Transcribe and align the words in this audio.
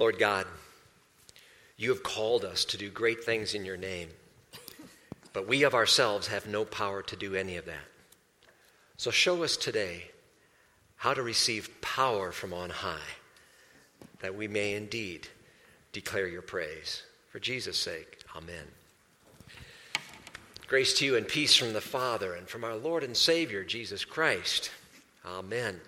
Lord 0.00 0.18
God, 0.18 0.46
you 1.76 1.90
have 1.90 2.02
called 2.02 2.42
us 2.42 2.64
to 2.64 2.78
do 2.78 2.88
great 2.88 3.22
things 3.22 3.52
in 3.52 3.66
your 3.66 3.76
name, 3.76 4.08
but 5.34 5.46
we 5.46 5.62
of 5.62 5.74
ourselves 5.74 6.28
have 6.28 6.46
no 6.46 6.64
power 6.64 7.02
to 7.02 7.16
do 7.16 7.34
any 7.34 7.58
of 7.58 7.66
that. 7.66 7.84
So 8.96 9.10
show 9.10 9.42
us 9.42 9.58
today 9.58 10.04
how 10.96 11.12
to 11.12 11.22
receive 11.22 11.82
power 11.82 12.32
from 12.32 12.54
on 12.54 12.70
high, 12.70 13.12
that 14.20 14.34
we 14.34 14.48
may 14.48 14.72
indeed 14.72 15.28
declare 15.92 16.28
your 16.28 16.40
praise. 16.40 17.02
For 17.28 17.38
Jesus' 17.38 17.76
sake, 17.76 18.20
amen. 18.34 18.68
Grace 20.66 20.94
to 20.94 21.04
you 21.04 21.16
and 21.16 21.28
peace 21.28 21.54
from 21.54 21.74
the 21.74 21.80
Father 21.82 22.32
and 22.32 22.48
from 22.48 22.64
our 22.64 22.76
Lord 22.76 23.04
and 23.04 23.14
Savior, 23.14 23.64
Jesus 23.64 24.06
Christ. 24.06 24.70
Amen. 25.26 25.78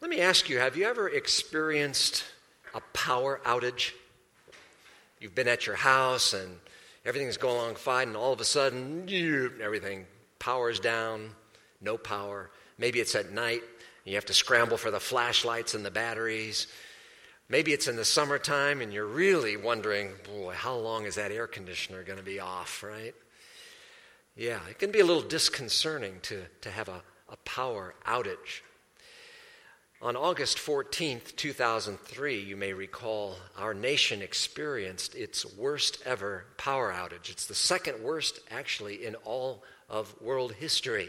Let 0.00 0.08
me 0.08 0.20
ask 0.20 0.48
you 0.48 0.60
have 0.60 0.76
you 0.76 0.86
ever 0.86 1.08
experienced 1.08 2.22
a 2.74 2.80
power 2.92 3.40
outage. 3.44 3.92
You've 5.20 5.34
been 5.34 5.48
at 5.48 5.66
your 5.66 5.76
house 5.76 6.34
and 6.34 6.58
everything's 7.04 7.36
going 7.36 7.56
along 7.56 7.76
fine, 7.76 8.08
and 8.08 8.16
all 8.16 8.32
of 8.32 8.40
a 8.40 8.44
sudden, 8.44 9.08
everything 9.62 10.06
powers 10.38 10.80
down, 10.80 11.30
no 11.80 11.96
power. 11.96 12.50
Maybe 12.78 13.00
it's 13.00 13.14
at 13.14 13.32
night, 13.32 13.60
and 13.60 14.10
you 14.10 14.14
have 14.16 14.26
to 14.26 14.34
scramble 14.34 14.76
for 14.76 14.90
the 14.90 15.00
flashlights 15.00 15.74
and 15.74 15.84
the 15.84 15.90
batteries. 15.90 16.66
Maybe 17.48 17.72
it's 17.72 17.86
in 17.86 17.96
the 17.96 18.04
summertime, 18.04 18.80
and 18.80 18.92
you're 18.92 19.06
really 19.06 19.56
wondering, 19.56 20.10
boy, 20.24 20.54
how 20.54 20.74
long 20.74 21.06
is 21.06 21.14
that 21.14 21.30
air 21.30 21.46
conditioner 21.46 22.02
going 22.02 22.18
to 22.18 22.24
be 22.24 22.40
off, 22.40 22.82
right? 22.82 23.14
Yeah, 24.36 24.60
it 24.68 24.78
can 24.78 24.90
be 24.90 25.00
a 25.00 25.04
little 25.04 25.22
disconcerting 25.22 26.18
to, 26.22 26.42
to 26.62 26.70
have 26.70 26.88
a, 26.88 27.02
a 27.30 27.36
power 27.44 27.94
outage. 28.04 28.62
On 30.02 30.14
August 30.14 30.58
14th, 30.58 31.36
2003, 31.36 32.38
you 32.38 32.54
may 32.54 32.74
recall, 32.74 33.36
our 33.56 33.72
nation 33.72 34.20
experienced 34.20 35.14
its 35.14 35.46
worst 35.56 36.02
ever 36.04 36.44
power 36.58 36.92
outage. 36.92 37.30
It's 37.30 37.46
the 37.46 37.54
second 37.54 38.02
worst, 38.02 38.38
actually, 38.50 39.06
in 39.06 39.14
all 39.24 39.62
of 39.88 40.14
world 40.20 40.52
history. 40.52 41.08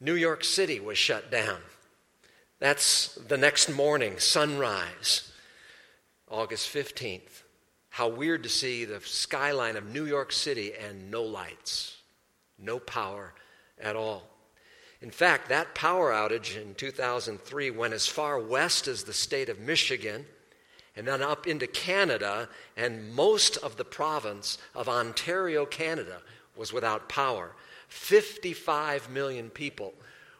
New 0.00 0.14
York 0.14 0.42
City 0.42 0.80
was 0.80 0.98
shut 0.98 1.30
down. 1.30 1.60
That's 2.58 3.14
the 3.14 3.38
next 3.38 3.68
morning, 3.68 4.18
sunrise, 4.18 5.32
August 6.28 6.74
15th. 6.74 7.42
How 7.90 8.08
weird 8.08 8.42
to 8.42 8.48
see 8.48 8.84
the 8.84 9.00
skyline 9.02 9.76
of 9.76 9.86
New 9.86 10.04
York 10.04 10.32
City 10.32 10.72
and 10.74 11.12
no 11.12 11.22
lights, 11.22 11.96
no 12.58 12.80
power 12.80 13.34
at 13.80 13.94
all. 13.94 14.35
In 15.02 15.10
fact, 15.10 15.48
that 15.48 15.74
power 15.74 16.10
outage 16.10 16.60
in 16.60 16.74
2003 16.74 17.70
went 17.70 17.94
as 17.94 18.06
far 18.06 18.38
west 18.38 18.88
as 18.88 19.04
the 19.04 19.12
state 19.12 19.48
of 19.48 19.60
Michigan 19.60 20.26
and 20.96 21.06
then 21.06 21.22
up 21.22 21.46
into 21.46 21.66
Canada, 21.66 22.48
and 22.74 23.12
most 23.12 23.58
of 23.58 23.76
the 23.76 23.84
province 23.84 24.56
of 24.74 24.88
Ontario, 24.88 25.66
Canada, 25.66 26.22
was 26.56 26.72
without 26.72 27.08
power. 27.08 27.54
55 27.88 29.10
million 29.10 29.50
people 29.50 29.92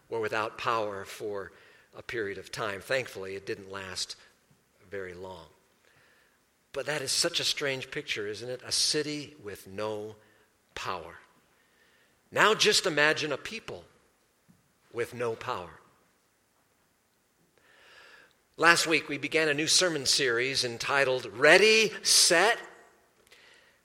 were 0.09 0.21
without 0.21 0.57
power 0.57 1.05
for 1.05 1.53
a 1.95 2.03
period 2.03 2.39
of 2.39 2.51
time. 2.51 2.81
Thankfully, 2.81 3.35
it 3.35 3.45
didn't 3.45 3.71
last 3.71 4.17
very 4.91 5.13
long. 5.13 5.45
But 6.73 6.87
that 6.87 7.03
is 7.03 7.13
such 7.13 7.39
a 7.39 7.45
strange 7.45 7.91
picture, 7.91 8.27
isn't 8.27 8.49
it? 8.49 8.63
A 8.67 8.73
city 8.73 9.35
with 9.45 9.67
no 9.67 10.17
power. 10.75 11.17
Now 12.33 12.55
just 12.55 12.87
imagine 12.87 13.33
a 13.33 13.37
people 13.37 13.85
with 14.97 15.13
no 15.13 15.35
power. 15.35 15.69
Last 18.57 18.87
week, 18.87 19.11
we 19.11 19.19
began 19.19 19.51
a 19.51 19.55
new 19.55 19.67
sermon 19.67 20.07
series 20.07 20.65
entitled 20.65 21.27
Ready, 21.37 21.93
Set, 22.03 22.59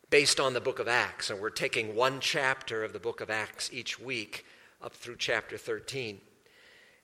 based 0.10 0.40
on 0.40 0.54
the 0.54 0.62
book 0.62 0.80
of 0.80 0.88
Acts. 0.88 1.30
And 1.30 1.42
we're 1.42 1.50
taking 1.50 1.96
one 1.96 2.22
chapter 2.22 2.86
of 2.86 2.94
the 2.94 3.00
book 3.00 3.20
of 3.20 3.30
Acts 3.30 3.70
each 3.74 4.00
week 4.00 4.46
up 4.82 4.94
through 4.94 5.18
chapter 5.18 5.58
13. 5.58 6.22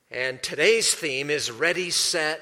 And 0.09 0.41
today's 0.41 0.95
theme 0.95 1.29
is 1.29 1.51
Ready, 1.51 1.89
Set, 1.89 2.39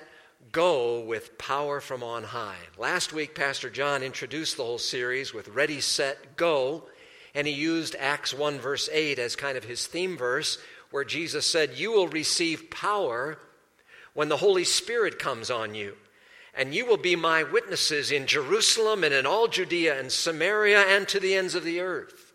Go 0.52 1.00
with 1.00 1.40
power 1.40 1.82
from 1.82 2.04
on 2.04 2.24
high. 2.24 2.60
Last 2.78 3.12
week, 3.12 3.34
Pastor 3.34 3.72
John 3.72 4.04
introduced 4.04 4.58
the 4.58 4.64
whole 4.64 4.78
series 4.78 5.34
with 5.34 5.48
Ready, 5.48 5.82
Set, 5.82 6.38
Go. 6.38 6.84
And 7.34 7.48
he 7.48 7.54
used 7.54 7.96
Acts 8.00 8.32
1, 8.32 8.60
verse 8.60 8.88
8 8.94 9.18
as 9.18 9.36
kind 9.36 9.58
of 9.58 9.64
his 9.64 9.88
theme 9.88 10.16
verse, 10.16 10.60
where 10.96 11.04
Jesus 11.04 11.46
said, 11.46 11.72
You 11.76 11.92
will 11.92 12.08
receive 12.08 12.72
power 12.72 13.38
when 14.14 14.30
the 14.30 14.38
Holy 14.38 14.64
Spirit 14.64 15.20
comes 15.20 15.52
on 15.52 15.76
you. 15.76 15.96
And 16.58 16.74
you 16.74 16.86
will 16.86 16.96
be 16.96 17.18
my 17.18 17.44
witnesses 17.44 18.14
in 18.14 18.28
Jerusalem 18.28 19.04
and 19.04 19.14
in 19.14 19.26
all 19.26 19.50
Judea 19.50 20.00
and 20.00 20.10
Samaria 20.10 20.80
and 20.80 21.06
to 21.10 21.20
the 21.20 21.36
ends 21.36 21.54
of 21.54 21.66
the 21.66 21.82
earth. 21.82 22.32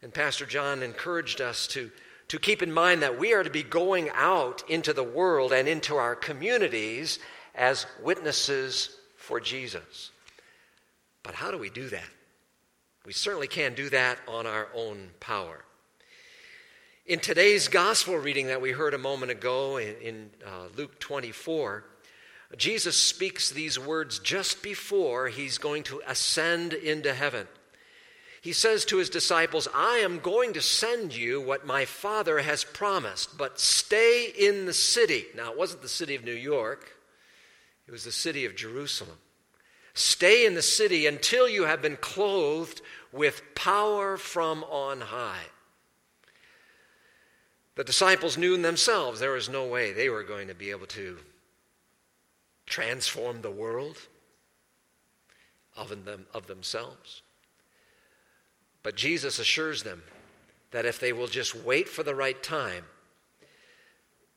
And 0.00 0.14
Pastor 0.14 0.46
John 0.46 0.82
encouraged 0.82 1.42
us 1.42 1.66
to, 1.66 1.90
to 2.28 2.38
keep 2.38 2.62
in 2.62 2.72
mind 2.72 3.02
that 3.02 3.18
we 3.18 3.34
are 3.34 3.44
to 3.44 3.50
be 3.50 3.62
going 3.62 4.08
out 4.14 4.62
into 4.66 4.94
the 4.94 5.04
world 5.04 5.52
and 5.52 5.68
into 5.68 5.96
our 5.96 6.14
communities 6.14 7.18
as 7.54 7.84
witnesses 8.02 8.96
for 9.18 9.40
Jesus. 9.40 10.10
But 11.22 11.34
how 11.34 11.50
do 11.50 11.58
we 11.58 11.68
do 11.68 11.90
that? 11.90 12.08
We 13.04 13.12
certainly 13.12 13.46
can't 13.46 13.76
do 13.76 13.90
that 13.90 14.16
on 14.26 14.46
our 14.46 14.68
own 14.74 15.10
power. 15.20 15.65
In 17.06 17.20
today's 17.20 17.68
gospel 17.68 18.16
reading 18.16 18.48
that 18.48 18.60
we 18.60 18.72
heard 18.72 18.92
a 18.92 18.98
moment 18.98 19.30
ago 19.30 19.76
in, 19.76 19.94
in 20.02 20.30
uh, 20.44 20.64
Luke 20.76 20.98
24, 20.98 21.84
Jesus 22.56 23.00
speaks 23.00 23.48
these 23.48 23.78
words 23.78 24.18
just 24.18 24.60
before 24.60 25.28
he's 25.28 25.56
going 25.56 25.84
to 25.84 26.02
ascend 26.04 26.72
into 26.72 27.14
heaven. 27.14 27.46
He 28.40 28.52
says 28.52 28.84
to 28.86 28.96
his 28.96 29.08
disciples, 29.08 29.68
I 29.72 29.98
am 29.98 30.18
going 30.18 30.54
to 30.54 30.60
send 30.60 31.14
you 31.14 31.40
what 31.40 31.64
my 31.64 31.84
Father 31.84 32.40
has 32.40 32.64
promised, 32.64 33.38
but 33.38 33.60
stay 33.60 34.32
in 34.36 34.66
the 34.66 34.72
city. 34.72 35.26
Now, 35.36 35.52
it 35.52 35.58
wasn't 35.58 35.82
the 35.82 35.88
city 35.88 36.16
of 36.16 36.24
New 36.24 36.32
York, 36.32 36.90
it 37.86 37.92
was 37.92 38.02
the 38.02 38.10
city 38.10 38.46
of 38.46 38.56
Jerusalem. 38.56 39.18
Stay 39.94 40.44
in 40.44 40.54
the 40.54 40.60
city 40.60 41.06
until 41.06 41.48
you 41.48 41.66
have 41.66 41.80
been 41.80 41.98
clothed 41.98 42.82
with 43.12 43.54
power 43.54 44.16
from 44.16 44.64
on 44.64 45.02
high. 45.02 45.44
The 47.76 47.84
disciples 47.84 48.36
knew 48.36 48.54
in 48.54 48.62
themselves 48.62 49.20
there 49.20 49.32
was 49.32 49.48
no 49.48 49.66
way 49.66 49.92
they 49.92 50.08
were 50.08 50.24
going 50.24 50.48
to 50.48 50.54
be 50.54 50.70
able 50.70 50.86
to 50.88 51.18
transform 52.66 53.42
the 53.42 53.50
world 53.50 53.98
of, 55.76 56.04
them, 56.04 56.26
of 56.34 56.46
themselves. 56.46 57.22
But 58.82 58.96
Jesus 58.96 59.38
assures 59.38 59.82
them 59.82 60.02
that 60.70 60.86
if 60.86 60.98
they 60.98 61.12
will 61.12 61.26
just 61.26 61.54
wait 61.54 61.88
for 61.88 62.02
the 62.02 62.14
right 62.14 62.42
time, 62.42 62.84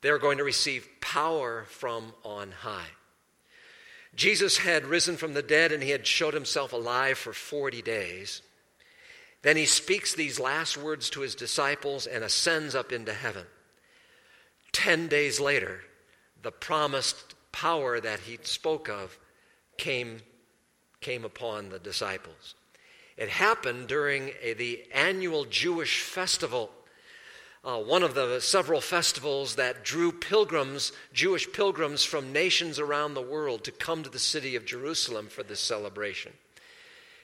they're 0.02 0.18
going 0.18 0.38
to 0.38 0.44
receive 0.44 0.88
power 1.00 1.64
from 1.68 2.12
on 2.24 2.52
high. 2.52 2.88
Jesus 4.14 4.58
had 4.58 4.84
risen 4.84 5.16
from 5.16 5.34
the 5.34 5.42
dead 5.42 5.72
and 5.72 5.82
he 5.82 5.90
had 5.90 6.06
showed 6.06 6.34
himself 6.34 6.72
alive 6.72 7.16
for 7.16 7.32
40 7.32 7.80
days. 7.82 8.42
Then 9.42 9.56
he 9.56 9.66
speaks 9.66 10.14
these 10.14 10.38
last 10.38 10.76
words 10.76 11.08
to 11.10 11.20
his 11.20 11.34
disciples 11.34 12.06
and 12.06 12.22
ascends 12.22 12.74
up 12.74 12.92
into 12.92 13.12
heaven. 13.12 13.46
Ten 14.72 15.08
days 15.08 15.40
later, 15.40 15.80
the 16.42 16.52
promised 16.52 17.34
power 17.52 18.00
that 18.00 18.20
he 18.20 18.38
spoke 18.42 18.88
of 18.88 19.18
came, 19.78 20.20
came 21.00 21.24
upon 21.24 21.70
the 21.70 21.78
disciples. 21.78 22.54
It 23.16 23.28
happened 23.28 23.88
during 23.88 24.32
a, 24.42 24.54
the 24.54 24.84
annual 24.94 25.44
Jewish 25.44 26.02
festival, 26.02 26.70
uh, 27.64 27.78
one 27.78 28.02
of 28.02 28.14
the 28.14 28.40
several 28.40 28.80
festivals 28.80 29.56
that 29.56 29.84
drew 29.84 30.12
pilgrims, 30.12 30.92
Jewish 31.12 31.50
pilgrims 31.52 32.04
from 32.04 32.32
nations 32.32 32.78
around 32.78 33.14
the 33.14 33.20
world 33.20 33.64
to 33.64 33.72
come 33.72 34.02
to 34.02 34.10
the 34.10 34.18
city 34.18 34.56
of 34.56 34.64
Jerusalem 34.64 35.28
for 35.28 35.42
this 35.42 35.60
celebration. 35.60 36.32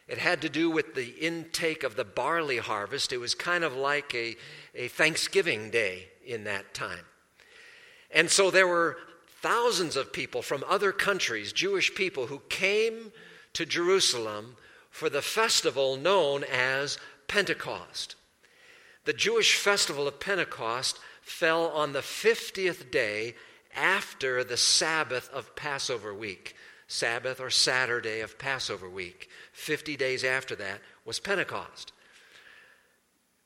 It 0.08 0.18
had 0.18 0.40
to 0.42 0.48
do 0.48 0.70
with 0.70 0.94
the 0.94 1.08
intake 1.18 1.82
of 1.82 1.96
the 1.96 2.04
barley 2.04 2.58
harvest. 2.58 3.12
It 3.12 3.18
was 3.18 3.34
kind 3.34 3.64
of 3.64 3.74
like 3.74 4.14
a, 4.14 4.36
a 4.74 4.88
Thanksgiving 4.88 5.70
day 5.70 6.08
in 6.24 6.44
that 6.44 6.74
time. 6.74 7.04
And 8.12 8.30
so 8.30 8.50
there 8.50 8.68
were 8.68 8.98
thousands 9.42 9.96
of 9.96 10.12
people 10.12 10.42
from 10.42 10.64
other 10.68 10.92
countries, 10.92 11.52
Jewish 11.52 11.94
people, 11.94 12.28
who 12.28 12.40
came 12.48 13.12
to 13.52 13.66
Jerusalem 13.66 14.56
for 14.90 15.10
the 15.10 15.22
festival 15.22 15.96
known 15.96 16.44
as 16.44 16.98
Pentecost. 17.26 18.14
The 19.04 19.12
Jewish 19.12 19.56
festival 19.56 20.06
of 20.08 20.20
Pentecost 20.20 20.98
fell 21.20 21.66
on 21.68 21.92
the 21.92 22.00
50th 22.00 22.90
day 22.90 23.34
after 23.74 24.42
the 24.42 24.56
Sabbath 24.56 25.28
of 25.30 25.54
Passover 25.54 26.14
week. 26.14 26.56
Sabbath 26.88 27.40
or 27.40 27.50
Saturday 27.50 28.20
of 28.20 28.38
Passover 28.38 28.88
week. 28.88 29.28
50 29.52 29.96
days 29.96 30.24
after 30.24 30.54
that 30.56 30.80
was 31.04 31.18
Pentecost. 31.18 31.92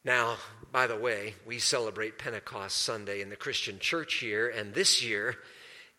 Now, 0.04 0.36
by 0.72 0.86
the 0.86 0.96
way, 0.96 1.34
we 1.46 1.58
celebrate 1.58 2.18
Pentecost 2.18 2.76
Sunday 2.76 3.20
in 3.20 3.28
the 3.28 3.36
Christian 3.36 3.78
church 3.78 4.14
here, 4.14 4.48
and 4.48 4.72
this 4.72 5.04
year 5.04 5.36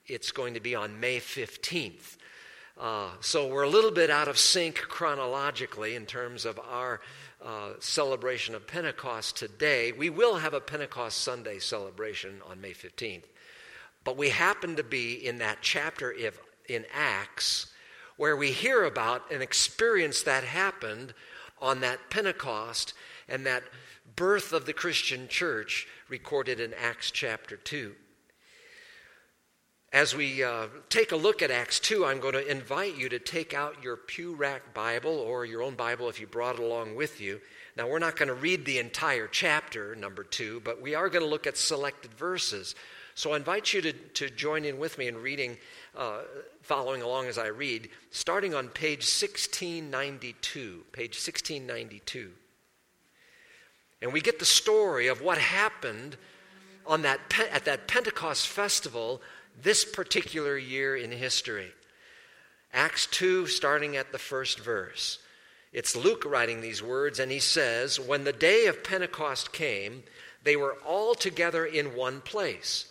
it's 0.07 0.31
going 0.31 0.55
to 0.55 0.59
be 0.59 0.75
on 0.75 0.99
May 0.99 1.19
15th. 1.19 2.17
Uh, 2.79 3.09
so 3.19 3.47
we're 3.47 3.63
a 3.63 3.69
little 3.69 3.91
bit 3.91 4.09
out 4.09 4.27
of 4.27 4.39
sync 4.39 4.75
chronologically 4.75 5.93
in 5.93 6.07
terms 6.07 6.45
of 6.45 6.59
our 6.59 6.99
uh, 7.45 7.73
celebration 7.79 8.55
of 8.55 8.65
Pentecost 8.65 9.37
today. 9.37 9.91
We 9.91 10.09
will 10.09 10.37
have 10.37 10.55
a 10.55 10.59
Pentecost 10.59 11.19
Sunday 11.19 11.59
celebration 11.59 12.41
on 12.49 12.59
May 12.59 12.71
15th. 12.71 13.25
But 14.03 14.17
we 14.17 14.29
happen 14.29 14.77
to 14.77 14.83
be 14.83 15.13
in 15.13 15.37
that 15.39 15.59
chapter 15.61 16.11
of, 16.11 16.39
in 16.67 16.85
Acts 16.93 17.67
where 18.21 18.35
we 18.35 18.51
hear 18.51 18.83
about 18.83 19.31
an 19.31 19.41
experience 19.41 20.21
that 20.21 20.43
happened 20.43 21.11
on 21.59 21.79
that 21.79 22.11
Pentecost 22.11 22.93
and 23.27 23.47
that 23.47 23.63
birth 24.15 24.53
of 24.53 24.67
the 24.67 24.73
Christian 24.73 25.27
church 25.27 25.87
recorded 26.07 26.59
in 26.59 26.71
Acts 26.75 27.09
chapter 27.09 27.57
2. 27.57 27.95
As 29.93 30.15
we 30.15 30.43
uh, 30.43 30.67
take 30.89 31.11
a 31.11 31.15
look 31.15 31.41
at 31.41 31.49
Acts 31.49 31.79
2, 31.79 32.05
I'm 32.05 32.19
going 32.19 32.35
to 32.35 32.47
invite 32.47 32.95
you 32.95 33.09
to 33.09 33.17
take 33.17 33.55
out 33.55 33.83
your 33.83 33.97
Pew 33.97 34.35
Rack 34.35 34.73
Bible 34.73 35.17
or 35.17 35.43
your 35.43 35.63
own 35.63 35.73
Bible 35.73 36.07
if 36.07 36.19
you 36.19 36.27
brought 36.27 36.59
it 36.59 36.61
along 36.61 36.95
with 36.95 37.19
you. 37.19 37.41
Now, 37.75 37.89
we're 37.89 37.97
not 37.97 38.15
going 38.15 38.29
to 38.29 38.35
read 38.35 38.65
the 38.65 38.77
entire 38.77 39.27
chapter, 39.27 39.95
number 39.95 40.23
2, 40.23 40.61
but 40.63 40.79
we 40.79 40.93
are 40.93 41.09
going 41.09 41.23
to 41.23 41.29
look 41.29 41.47
at 41.47 41.57
selected 41.57 42.13
verses. 42.13 42.75
So 43.15 43.33
I 43.33 43.37
invite 43.37 43.73
you 43.73 43.81
to, 43.81 43.93
to 43.93 44.29
join 44.29 44.63
in 44.63 44.77
with 44.77 44.97
me 44.97 45.07
in 45.07 45.17
reading, 45.17 45.57
uh, 45.95 46.19
following 46.61 47.01
along 47.01 47.27
as 47.27 47.37
I 47.37 47.47
read, 47.47 47.89
starting 48.11 48.53
on 48.53 48.69
page 48.69 48.99
1692. 48.99 50.83
Page 50.91 51.15
1692. 51.15 52.31
And 54.01 54.13
we 54.13 54.21
get 54.21 54.39
the 54.39 54.45
story 54.45 55.07
of 55.07 55.21
what 55.21 55.37
happened 55.37 56.17
on 56.85 57.03
that, 57.03 57.19
at 57.51 57.65
that 57.65 57.87
Pentecost 57.87 58.47
festival 58.47 59.21
this 59.61 59.85
particular 59.85 60.57
year 60.57 60.95
in 60.95 61.11
history. 61.11 61.71
Acts 62.73 63.05
2, 63.07 63.47
starting 63.47 63.97
at 63.97 64.11
the 64.11 64.17
first 64.17 64.59
verse. 64.59 65.19
It's 65.73 65.95
Luke 65.95 66.25
writing 66.25 66.61
these 66.61 66.81
words, 66.81 67.19
and 67.19 67.31
he 67.31 67.39
says, 67.39 67.99
When 67.99 68.23
the 68.23 68.33
day 68.33 68.65
of 68.65 68.83
Pentecost 68.83 69.53
came, 69.53 70.03
they 70.43 70.55
were 70.55 70.77
all 70.85 71.13
together 71.13 71.65
in 71.65 71.95
one 71.95 72.21
place. 72.21 72.90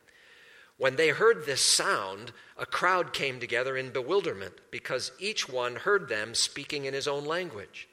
When 0.81 0.95
they 0.95 1.09
heard 1.09 1.45
this 1.45 1.61
sound, 1.61 2.31
a 2.57 2.65
crowd 2.65 3.13
came 3.13 3.39
together 3.39 3.77
in 3.77 3.91
bewilderment 3.91 4.55
because 4.71 5.11
each 5.19 5.47
one 5.47 5.75
heard 5.75 6.09
them 6.09 6.33
speaking 6.33 6.85
in 6.85 6.95
his 6.95 7.07
own 7.07 7.23
language. 7.23 7.87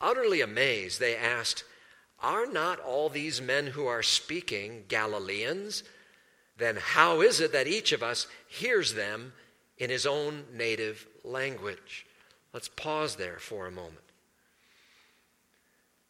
Utterly 0.00 0.40
amazed, 0.40 0.98
they 0.98 1.14
asked, 1.14 1.64
Are 2.20 2.46
not 2.46 2.80
all 2.80 3.10
these 3.10 3.42
men 3.42 3.66
who 3.66 3.86
are 3.86 4.02
speaking 4.02 4.84
Galileans? 4.88 5.84
Then 6.56 6.76
how 6.76 7.20
is 7.20 7.38
it 7.38 7.52
that 7.52 7.66
each 7.66 7.92
of 7.92 8.02
us 8.02 8.26
hears 8.48 8.94
them? 8.94 9.34
in 9.78 9.90
his 9.90 10.06
own 10.06 10.44
native 10.54 11.06
language. 11.24 12.06
Let's 12.52 12.68
pause 12.68 13.16
there 13.16 13.38
for 13.38 13.66
a 13.66 13.70
moment. 13.70 14.05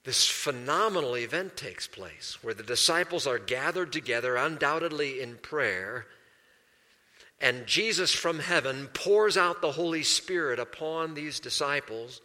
This 0.07 0.29
phenomenal 0.29 1.17
event 1.17 1.57
takes 1.57 1.89
place 1.89 2.39
where 2.41 2.55
the 2.55 2.63
disciples 2.63 3.27
are 3.27 3.41
gathered 3.41 3.93
together, 3.93 4.37
undoubtedly 4.37 5.21
in 5.21 5.35
prayer, 5.35 6.07
and 7.41 7.67
Jesus 7.67 8.15
from 8.15 8.39
heaven 8.39 8.89
pours 8.95 9.37
out 9.37 9.61
the 9.61 9.73
Holy 9.73 10.05
Spirit 10.05 10.61
upon 10.61 11.15
these 11.15 11.41
disciples. 11.41 12.23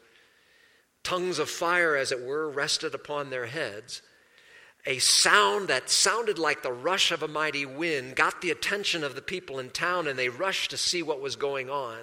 Tongues 1.03 1.39
of 1.39 1.49
fire, 1.49 1.95
as 1.95 2.11
it 2.11 2.23
were, 2.23 2.47
rested 2.51 2.93
upon 2.93 3.31
their 3.31 3.47
heads 3.47 4.03
a 4.85 4.99
sound 4.99 5.67
that 5.67 5.89
sounded 5.89 6.39
like 6.39 6.63
the 6.63 6.71
rush 6.71 7.11
of 7.11 7.23
a 7.23 7.27
mighty 7.27 7.65
wind 7.65 8.15
got 8.15 8.41
the 8.41 8.51
attention 8.51 9.03
of 9.03 9.15
the 9.15 9.21
people 9.21 9.59
in 9.59 9.71
town, 9.71 10.07
and 10.07 10.17
they 10.17 10.29
rushed 10.29 10.69
to 10.69 10.77
see 10.77 11.01
what 11.01 11.21
was 11.21 11.35
going 11.35 11.69
on. 11.69 11.99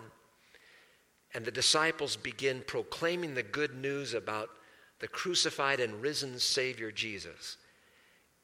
And 1.35 1.45
the 1.45 1.51
disciples 1.51 2.17
begin 2.17 2.63
proclaiming 2.67 3.35
the 3.35 3.43
good 3.43 3.77
news 3.77 4.15
about 4.15 4.51
the 5.01 5.09
crucified 5.09 5.81
and 5.81 6.03
risen 6.03 6.39
Savior 6.39 6.91
Jesus 6.91 7.57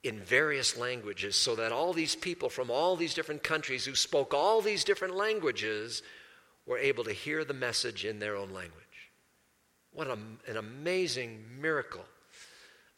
in 0.03 0.21
various 0.21 0.77
languages, 0.77 1.35
so 1.35 1.57
that 1.57 1.73
all 1.73 1.93
these 1.93 2.15
people 2.15 2.51
from 2.51 2.71
all 2.71 2.95
these 2.95 3.15
different 3.15 3.43
countries 3.43 3.85
who 3.85 3.95
spoke 3.95 4.35
all 4.35 4.61
these 4.61 4.85
different 4.85 5.17
languages 5.17 6.03
were 6.67 6.79
able 6.79 7.05
to 7.05 7.13
hear 7.13 7.45
the 7.45 7.55
message 7.55 8.05
in 8.05 8.19
their 8.19 8.37
own 8.37 8.53
language. 8.53 8.83
What 9.93 10.09
a, 10.09 10.19
an 10.47 10.57
amazing 10.57 11.43
miracle 11.61 12.05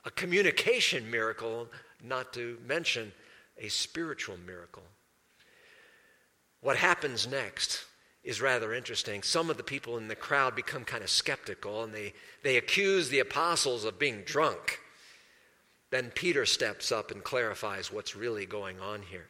a 0.07 0.11
communication 0.13 1.11
miracle, 1.11 1.67
not 2.03 2.33
to 2.33 2.57
mention 2.65 3.13
a 3.59 3.69
spiritual 3.69 4.37
miracle. 4.47 4.85
What 6.61 6.77
happens 6.77 7.27
next 7.27 7.85
is 8.27 8.41
rather 8.41 8.75
interesting. 8.75 9.23
Some 9.23 9.51
of 9.51 9.57
the 9.57 9.63
people 9.63 9.97
in 9.97 10.09
the 10.09 10.17
crowd 10.17 10.57
become 10.57 10.85
kind 10.85 11.05
of 11.05 11.09
skeptical 11.09 11.85
and 11.85 11.95
they, 11.95 12.13
they 12.43 12.57
accuse 12.57 13.09
the 13.09 13.21
apostles 13.21 13.85
of 13.85 14.01
being 14.01 14.23
drunk. 14.23 14.81
Then 15.91 16.11
Peter 16.13 16.45
steps 16.45 16.91
up 16.91 17.13
and 17.13 17.23
clarifies 17.23 17.93
what's 17.93 18.17
really 18.17 18.45
going 18.45 18.81
on 18.81 19.03
here. 19.03 19.29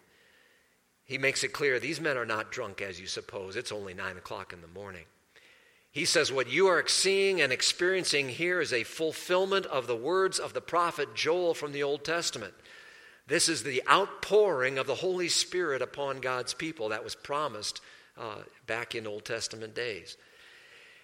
He 1.04 1.19
makes 1.19 1.44
it 1.44 1.52
clear 1.52 1.78
these 1.78 2.00
men 2.00 2.16
are 2.16 2.25
not 2.25 2.50
drunk 2.50 2.81
as 2.81 2.98
you 2.98 3.06
suppose. 3.06 3.54
It's 3.54 3.70
only 3.70 3.93
nine 3.93 4.16
o'clock 4.16 4.54
in 4.54 4.62
the 4.62 4.66
morning. 4.66 5.04
He 5.90 6.06
says, 6.06 6.32
What 6.32 6.50
you 6.50 6.66
are 6.66 6.88
seeing 6.88 7.43
and 7.43 7.52
experiencing 7.52 8.31
here 8.31 8.62
is 8.62 8.72
a 8.72 8.82
fulfillment 8.82 9.66
of 9.66 9.87
the 9.87 9.94
words 9.94 10.38
of 10.38 10.54
the 10.54 10.60
prophet 10.62 11.14
Joel 11.14 11.52
from 11.52 11.72
the 11.72 11.82
Old 11.82 12.02
Testament. 12.02 12.54
This 13.26 13.48
is 13.48 13.62
the 13.62 13.82
outpouring 13.88 14.78
of 14.78 14.87
the 14.87 14.94
Holy 14.94 15.28
Spirit 15.28 15.82
upon 15.82 16.20
God's 16.20 16.54
people 16.54 16.88
that 16.88 17.04
was 17.04 17.14
promised 17.14 17.81
uh, 18.18 18.38
back 18.66 18.94
in 18.94 19.06
Old 19.06 19.24
Testament 19.24 19.74
days. 19.74 20.16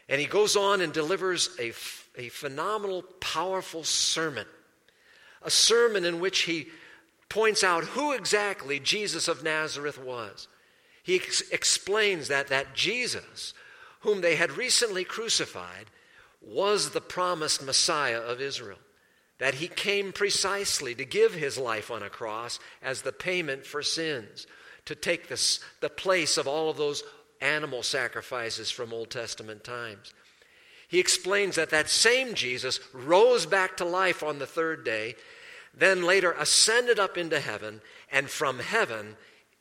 And 0.09 0.20
he 0.20 0.26
goes 0.26 0.56
on 0.56 0.81
and 0.81 0.93
delivers 0.93 1.50
a, 1.59 1.73
a 2.20 2.29
phenomenal, 2.29 3.03
powerful 3.20 3.84
sermon. 3.84 4.46
A 5.43 5.51
sermon 5.51 6.05
in 6.05 6.20
which 6.20 6.41
he 6.41 6.69
points 7.29 7.65
out 7.65 7.84
who 7.84 8.13
exactly 8.13 8.79
Jesus 8.79 9.29
of 9.29 9.43
Nazareth 9.43 9.98
was. 9.98 10.48
He 11.03 11.17
ex- 11.17 11.43
explains 11.51 12.29
that, 12.29 12.48
that 12.48 12.75
Jesus 12.75 13.55
whom 14.03 14.20
they 14.20 14.37
had 14.37 14.56
recently 14.56 15.05
crucified, 15.05 15.87
was 16.41 16.91
the 16.91 17.01
promised 17.01 17.65
Messiah 17.65 18.20
of 18.20 18.41
Israel. 18.41 18.79
That 19.39 19.55
he 19.55 19.69
came 19.69 20.13
precisely 20.13 20.94
to 20.94 21.05
give 21.05 21.34
his 21.34 21.56
life 21.56 21.91
on 21.91 22.03
a 22.03 22.10
cross 22.10 22.58
as 22.82 23.03
the 23.03 23.13
payment 23.13 23.65
for 23.65 23.82
sins, 23.82 24.46
to 24.84 24.94
take 24.94 25.29
this, 25.29 25.60
the 25.81 25.89
place 25.89 26.36
of 26.36 26.46
all 26.46 26.70
of 26.70 26.77
those 26.77 27.03
animal 27.41 27.82
sacrifices 27.82 28.70
from 28.70 28.93
Old 28.93 29.10
Testament 29.10 29.65
times. 29.65 30.12
He 30.89 30.98
explains 30.98 31.56
that 31.56 31.70
that 31.70 31.89
same 31.89 32.34
Jesus 32.34 32.79
rose 32.93 33.46
back 33.46 33.77
to 33.79 33.84
life 33.84 34.22
on 34.22 34.39
the 34.39 34.46
third 34.46 34.84
day, 34.84 35.15
then 35.74 36.03
later 36.03 36.32
ascended 36.32 36.98
up 36.98 37.17
into 37.17 37.41
heaven, 37.41 37.81
and 38.10 38.29
from 38.29 38.58
heaven 38.58 39.17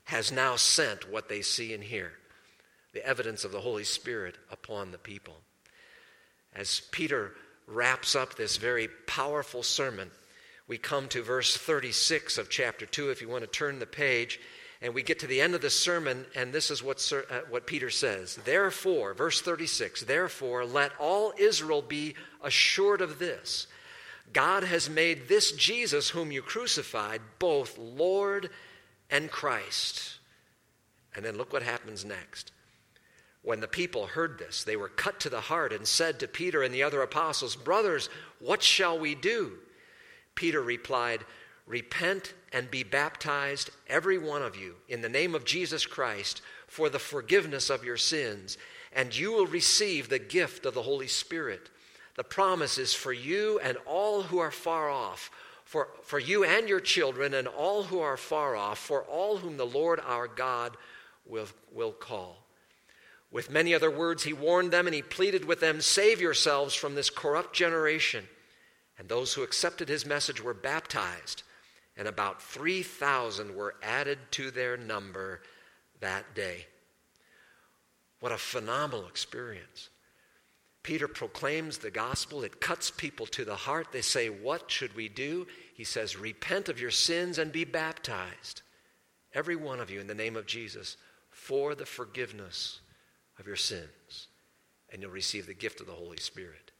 has 0.05 0.31
now 0.31 0.57
sent 0.57 1.09
what 1.09 1.29
they 1.29 1.41
see 1.41 1.73
and 1.73 1.83
hear 1.83 2.11
the 2.93 3.05
evidence 3.05 3.45
of 3.45 3.53
the 3.53 3.61
Holy 3.61 3.85
Spirit 3.85 4.37
upon 4.51 4.91
the 4.91 4.97
people. 4.97 5.37
As 6.53 6.81
Peter 6.91 7.31
wraps 7.65 8.15
up 8.15 8.35
this 8.35 8.57
very 8.57 8.89
powerful 9.07 9.63
sermon, 9.63 10.11
we 10.67 10.77
come 10.77 11.07
to 11.07 11.23
verse 11.23 11.55
36 11.55 12.37
of 12.37 12.49
chapter 12.49 12.85
2, 12.85 13.09
if 13.09 13.21
you 13.21 13.29
want 13.29 13.43
to 13.43 13.47
turn 13.47 13.79
the 13.79 13.85
page. 13.85 14.39
And 14.81 14.95
we 14.95 15.03
get 15.03 15.19
to 15.19 15.27
the 15.27 15.41
end 15.41 15.53
of 15.53 15.61
the 15.61 15.69
sermon, 15.69 16.25
and 16.35 16.51
this 16.51 16.71
is 16.71 16.81
what, 16.81 17.11
uh, 17.13 17.41
what 17.49 17.67
Peter 17.67 17.91
says. 17.91 18.39
Therefore, 18.43 19.13
verse 19.13 19.39
36, 19.39 20.01
therefore, 20.01 20.65
let 20.65 20.91
all 20.99 21.33
Israel 21.37 21.83
be 21.83 22.15
assured 22.43 23.01
of 23.01 23.19
this 23.19 23.67
God 24.33 24.63
has 24.63 24.89
made 24.89 25.27
this 25.27 25.51
Jesus, 25.51 26.09
whom 26.09 26.31
you 26.31 26.41
crucified, 26.41 27.21
both 27.37 27.77
Lord 27.77 28.49
and 29.09 29.29
Christ. 29.29 30.17
And 31.15 31.25
then 31.25 31.37
look 31.37 31.51
what 31.51 31.63
happens 31.63 32.05
next. 32.05 32.51
When 33.43 33.59
the 33.59 33.67
people 33.67 34.07
heard 34.07 34.37
this, 34.37 34.63
they 34.63 34.77
were 34.77 34.87
cut 34.87 35.19
to 35.21 35.29
the 35.29 35.41
heart 35.41 35.73
and 35.73 35.85
said 35.85 36.19
to 36.19 36.27
Peter 36.27 36.63
and 36.63 36.73
the 36.73 36.83
other 36.83 37.01
apostles, 37.01 37.55
Brothers, 37.55 38.09
what 38.39 38.61
shall 38.61 38.97
we 38.97 39.15
do? 39.15 39.53
Peter 40.35 40.61
replied, 40.61 41.25
Repent 41.71 42.33
and 42.51 42.69
be 42.69 42.83
baptized, 42.83 43.69
every 43.87 44.17
one 44.17 44.41
of 44.41 44.57
you, 44.57 44.75
in 44.89 44.99
the 44.99 45.07
name 45.07 45.33
of 45.33 45.45
Jesus 45.45 45.85
Christ, 45.85 46.41
for 46.67 46.89
the 46.89 46.99
forgiveness 46.99 47.69
of 47.69 47.85
your 47.85 47.95
sins, 47.95 48.57
and 48.91 49.15
you 49.15 49.31
will 49.31 49.47
receive 49.47 50.09
the 50.09 50.19
gift 50.19 50.65
of 50.65 50.73
the 50.73 50.81
Holy 50.81 51.07
Spirit. 51.07 51.69
The 52.15 52.25
promise 52.25 52.77
is 52.77 52.93
for 52.93 53.13
you 53.13 53.57
and 53.63 53.77
all 53.85 54.23
who 54.23 54.39
are 54.39 54.51
far 54.51 54.89
off, 54.89 55.31
for, 55.63 55.87
for 56.03 56.19
you 56.19 56.43
and 56.43 56.67
your 56.67 56.81
children 56.81 57.33
and 57.33 57.47
all 57.47 57.83
who 57.83 58.01
are 58.01 58.17
far 58.17 58.53
off, 58.57 58.77
for 58.77 59.03
all 59.03 59.37
whom 59.37 59.55
the 59.55 59.65
Lord 59.65 60.01
our 60.05 60.27
God 60.27 60.75
will, 61.25 61.47
will 61.71 61.93
call. 61.93 62.43
With 63.31 63.49
many 63.49 63.73
other 63.73 63.89
words, 63.89 64.23
he 64.23 64.33
warned 64.33 64.71
them 64.71 64.87
and 64.87 64.93
he 64.93 65.01
pleaded 65.01 65.45
with 65.45 65.61
them 65.61 65.79
Save 65.79 66.19
yourselves 66.19 66.75
from 66.75 66.95
this 66.95 67.09
corrupt 67.09 67.55
generation. 67.55 68.27
And 68.99 69.07
those 69.07 69.33
who 69.33 69.43
accepted 69.43 69.87
his 69.87 70.05
message 70.05 70.43
were 70.43 70.53
baptized, 70.53 71.43
and 72.01 72.07
about 72.07 72.41
3,000 72.41 73.55
were 73.55 73.75
added 73.83 74.17
to 74.31 74.49
their 74.49 74.75
number 74.75 75.39
that 75.99 76.33
day. 76.33 76.65
What 78.21 78.31
a 78.31 78.39
phenomenal 78.39 79.05
experience. 79.05 79.89
Peter 80.81 81.07
proclaims 81.07 81.77
the 81.77 81.91
gospel. 81.91 82.43
It 82.43 82.59
cuts 82.59 82.89
people 82.89 83.27
to 83.27 83.45
the 83.45 83.55
heart. 83.55 83.89
They 83.91 84.01
say, 84.01 84.29
What 84.29 84.71
should 84.71 84.95
we 84.95 85.09
do? 85.09 85.45
He 85.75 85.83
says, 85.83 86.17
Repent 86.17 86.69
of 86.69 86.81
your 86.81 86.89
sins 86.89 87.37
and 87.37 87.51
be 87.51 87.65
baptized, 87.65 88.63
every 89.35 89.55
one 89.55 89.79
of 89.79 89.91
you, 89.91 89.99
in 89.99 90.07
the 90.07 90.15
name 90.15 90.35
of 90.35 90.47
Jesus, 90.47 90.97
for 91.29 91.75
the 91.75 91.85
forgiveness 91.85 92.79
of 93.37 93.45
your 93.45 93.55
sins. 93.55 94.27
And 94.91 95.03
you'll 95.03 95.11
receive 95.11 95.45
the 95.45 95.53
gift 95.53 95.81
of 95.81 95.85
the 95.85 95.93
Holy 95.93 96.17
Spirit. 96.17 96.71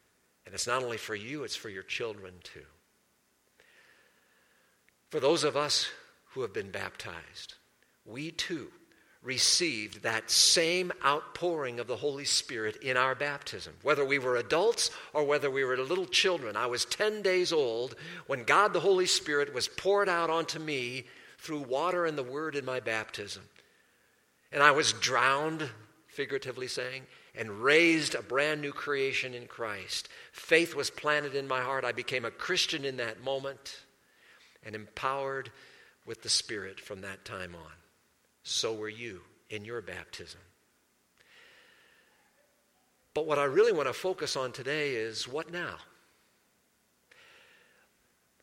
And 0.48 0.56
it's 0.56 0.66
not 0.66 0.82
only 0.82 0.98
for 0.98 1.14
you, 1.14 1.44
it's 1.44 1.56
for 1.56 1.70
your 1.70 1.84
children 1.84 2.34
too. 2.42 2.66
For 5.12 5.20
those 5.20 5.44
of 5.44 5.58
us 5.58 5.90
who 6.32 6.42
have 6.42 6.54
been 6.54 6.72
baptized, 6.72 7.56
we 8.06 8.32
too 8.32 8.72
received 9.22 10.02
that 10.02 10.32
same 10.32 10.90
outpouring 11.06 11.82
of 11.82 11.88
the 11.88 11.98
Holy 11.98 12.24
Spirit 12.24 12.78
in 12.78 12.96
our 12.96 13.14
baptism. 13.14 13.74
Whether 13.84 14.06
we 14.06 14.20
were 14.20 14.38
adults 14.38 14.90
or 15.12 15.26
whether 15.26 15.52
we 15.52 15.66
were 15.66 15.78
little 15.78 16.06
children, 16.06 16.56
I 16.56 16.68
was 16.68 16.86
10 16.86 17.22
days 17.22 17.52
old 17.52 17.96
when 18.28 18.46
God 18.46 18.72
the 18.72 18.80
Holy 18.80 19.06
Spirit 19.06 19.54
was 19.54 19.68
poured 19.68 20.08
out 20.08 20.30
onto 20.30 20.60
me 20.60 21.04
through 21.38 21.60
water 21.60 22.06
and 22.06 22.18
the 22.18 22.24
Word 22.24 22.56
in 22.56 22.64
my 22.64 22.80
baptism. 22.80 23.44
And 24.50 24.64
I 24.64 24.72
was 24.72 24.94
drowned, 24.94 25.70
figuratively 26.08 26.68
saying, 26.68 27.04
and 27.36 27.62
raised 27.62 28.16
a 28.16 28.22
brand 28.22 28.62
new 28.62 28.72
creation 28.72 29.34
in 29.34 29.48
Christ. 29.48 30.08
Faith 30.32 30.74
was 30.74 30.90
planted 30.90 31.36
in 31.36 31.50
my 31.50 31.60
heart. 31.60 31.84
I 31.84 31.92
became 31.92 32.24
a 32.24 32.32
Christian 32.32 32.86
in 32.86 32.96
that 32.98 33.22
moment 33.22 33.82
and 34.64 34.76
empowered 34.76 35.52
with 36.06 36.24
the 36.24 36.30
Spirit 36.30 36.80
from 36.80 37.02
that 37.02 37.26
time 37.26 37.56
on. 37.56 37.72
So 38.44 38.74
were 38.74 38.90
you 38.90 39.22
in 39.50 39.66
your 39.66 39.82
baptism. 39.82 40.40
But 43.14 43.28
what 43.28 43.40
I 43.40 43.44
really 43.44 43.74
want 43.74 43.88
to 43.88 43.94
focus 43.94 44.36
on 44.36 44.52
today 44.52 44.96
is 44.96 45.28
what 45.28 45.52
now? 45.52 45.76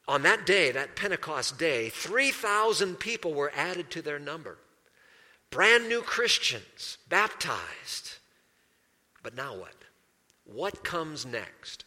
On 0.07 0.23
that 0.23 0.47
day, 0.47 0.71
that 0.71 0.97
Pentecost 0.97 1.59
day, 1.59 1.91
3,000 1.91 2.97
people 2.99 3.35
were 3.35 3.53
added 3.55 3.91
to 3.91 4.03
their 4.03 4.19
number. 4.19 4.59
Brand 5.51 5.89
new 5.89 6.01
Christians, 6.01 6.99
baptized. 7.09 8.19
But 9.23 9.35
now 9.35 9.55
what? 9.55 9.75
What 10.45 10.85
comes 10.85 11.27
next? 11.27 11.85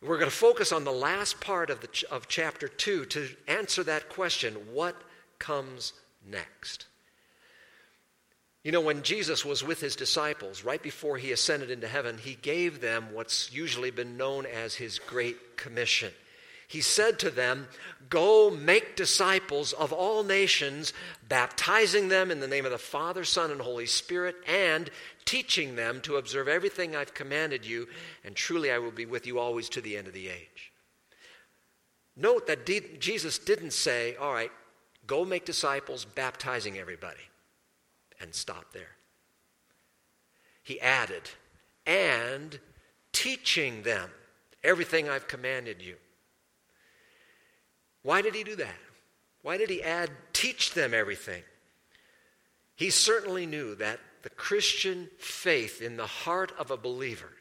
We're 0.00 0.18
going 0.18 0.30
to 0.30 0.36
focus 0.36 0.70
on 0.70 0.84
the 0.84 0.92
last 0.92 1.40
part 1.40 1.70
of, 1.70 1.80
the, 1.80 1.88
of 2.10 2.28
chapter 2.28 2.68
2 2.68 3.06
to 3.06 3.28
answer 3.48 3.82
that 3.84 4.08
question 4.08 4.54
what 4.72 4.94
comes 5.38 5.92
next? 6.24 6.86
You 8.62 8.72
know, 8.72 8.80
when 8.80 9.02
Jesus 9.02 9.44
was 9.44 9.64
with 9.64 9.80
his 9.80 9.96
disciples, 9.96 10.62
right 10.62 10.82
before 10.82 11.16
he 11.16 11.32
ascended 11.32 11.70
into 11.70 11.88
heaven, 11.88 12.18
he 12.18 12.34
gave 12.34 12.80
them 12.80 13.08
what's 13.12 13.52
usually 13.52 13.90
been 13.90 14.16
known 14.16 14.46
as 14.46 14.74
his 14.74 14.98
Great 14.98 15.56
Commission. 15.56 16.12
He 16.68 16.82
said 16.82 17.18
to 17.20 17.30
them, 17.30 17.66
Go 18.10 18.50
make 18.50 18.94
disciples 18.94 19.72
of 19.72 19.92
all 19.92 20.22
nations, 20.22 20.92
baptizing 21.28 22.08
them 22.08 22.30
in 22.30 22.40
the 22.40 22.46
name 22.46 22.66
of 22.66 22.70
the 22.70 22.78
Father, 22.78 23.24
Son, 23.24 23.50
and 23.50 23.60
Holy 23.60 23.86
Spirit, 23.86 24.36
and 24.46 24.90
teaching 25.28 25.76
them 25.76 26.00
to 26.00 26.16
observe 26.16 26.48
everything 26.48 26.96
I've 26.96 27.12
commanded 27.12 27.66
you, 27.66 27.86
and 28.24 28.34
truly 28.34 28.72
I 28.72 28.78
will 28.78 28.90
be 28.90 29.04
with 29.04 29.26
you 29.26 29.38
always 29.38 29.68
to 29.68 29.82
the 29.82 29.94
end 29.94 30.06
of 30.06 30.14
the 30.14 30.30
age. 30.30 30.72
Note 32.16 32.46
that 32.46 32.64
D- 32.64 32.96
Jesus 32.98 33.38
didn't 33.38 33.74
say, 33.74 34.16
All 34.16 34.32
right, 34.32 34.50
go 35.06 35.26
make 35.26 35.44
disciples, 35.44 36.06
baptizing 36.06 36.78
everybody 36.78 37.20
and 38.22 38.34
stop 38.34 38.72
there. 38.72 38.96
He 40.62 40.80
added, 40.80 41.28
and 41.86 42.58
teaching 43.12 43.82
them 43.82 44.10
everything 44.64 45.10
I've 45.10 45.28
commanded 45.28 45.82
you. 45.82 45.96
Why 48.02 48.22
did 48.22 48.34
he 48.34 48.44
do 48.44 48.56
that? 48.56 48.80
Why 49.42 49.58
did 49.58 49.68
he 49.68 49.82
add, 49.82 50.10
teach 50.32 50.72
them 50.72 50.94
everything? 50.94 51.42
He 52.76 52.88
certainly 52.88 53.44
knew 53.44 53.74
that 53.74 54.00
the 54.22 54.30
Christian 54.30 55.08
faith 55.18 55.80
in 55.80 55.96
the 55.96 56.06
heart 56.06 56.52
of 56.58 56.70
a 56.70 56.76
believer 56.76 57.32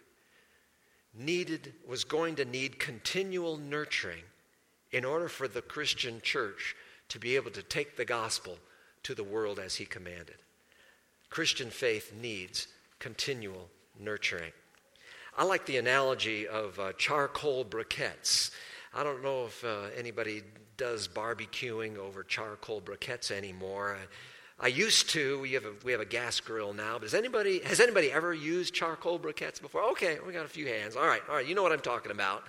needed 1.14 1.74
was 1.88 2.04
going 2.04 2.36
to 2.36 2.46
need 2.46 2.80
continual 2.80 3.58
nurturing 3.58 4.24
in 4.92 5.04
order 5.04 5.28
for 5.28 5.48
the 5.48 5.62
Christian 5.62 6.22
church 6.22 6.76
to 7.10 7.20
be 7.20 7.36
able 7.36 7.52
to 7.52 7.64
take 7.64 7.96
the 7.96 8.06
gospel 8.06 8.58
to 9.04 9.16
the 9.16 9.24
world 9.24 9.60
as 9.60 9.76
he 9.76 9.86
commanded. 9.86 10.36
Christian 11.30 11.70
faith 11.70 12.14
needs 12.14 12.68
continual 13.00 13.70
nurturing. 14.00 14.52
I 15.38 15.44
like 15.44 15.66
the 15.66 15.78
analogy 15.78 16.48
of 16.48 16.80
uh, 16.80 16.94
charcoal 16.94 17.64
briquettes. 17.64 18.52
I 18.94 19.04
don't 19.04 19.24
know 19.24 19.46
if 19.46 19.64
uh, 19.64 19.84
anybody 19.96 20.42
does 20.78 21.08
barbecuing 21.08 21.98
over 21.98 22.24
charcoal 22.24 22.82
briquettes 22.82 23.32
anymore. 23.32 23.98
I 24.60 24.68
used 24.68 25.12
to. 25.12 25.40
We 25.40 25.54
have 25.54 25.66
a, 25.66 25.74
we 25.84 25.92
have 25.92 26.02
a 26.02 26.06
gas 26.06 26.40
grill 26.40 26.74
now. 26.74 26.94
But 26.94 27.04
has 27.04 27.14
anybody 27.14 27.60
has 27.64 27.80
anybody 27.80 28.12
ever 28.12 28.34
used 28.34 28.74
charcoal 28.74 29.20
briquettes 29.20 29.62
before? 29.62 29.84
Okay, 29.92 30.18
we 30.26 30.34
got 30.34 30.46
a 30.46 30.50
few 30.50 30.68
hands. 30.68 30.96
All 30.96 31.06
right, 31.06 31.22
all 31.30 31.36
right. 31.36 31.46
You 31.46 31.54
know 31.54 31.64
what 31.64 31.72
I'm 31.72 31.80
talking 31.80 32.12
about. 32.12 32.44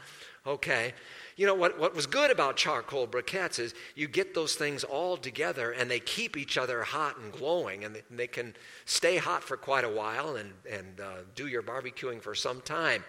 Okay. 0.46 0.94
You 1.36 1.46
know, 1.46 1.54
what, 1.54 1.78
what 1.78 1.94
was 1.94 2.06
good 2.06 2.30
about 2.30 2.56
charcoal 2.56 3.06
briquettes 3.06 3.58
is 3.58 3.74
you 3.94 4.08
get 4.08 4.34
those 4.34 4.54
things 4.54 4.82
all 4.82 5.16
together 5.16 5.70
and 5.70 5.90
they 5.90 6.00
keep 6.00 6.36
each 6.36 6.58
other 6.58 6.82
hot 6.82 7.18
and 7.18 7.30
glowing 7.30 7.84
and 7.84 7.94
they, 7.94 8.02
they 8.10 8.26
can 8.26 8.56
stay 8.86 9.18
hot 9.18 9.44
for 9.44 9.56
quite 9.56 9.84
a 9.84 9.88
while 9.88 10.36
and, 10.36 10.52
and 10.68 11.00
uh, 11.00 11.18
do 11.36 11.46
your 11.46 11.62
barbecuing 11.62 12.20
for 12.22 12.34
some 12.34 12.60
time. 12.62 13.04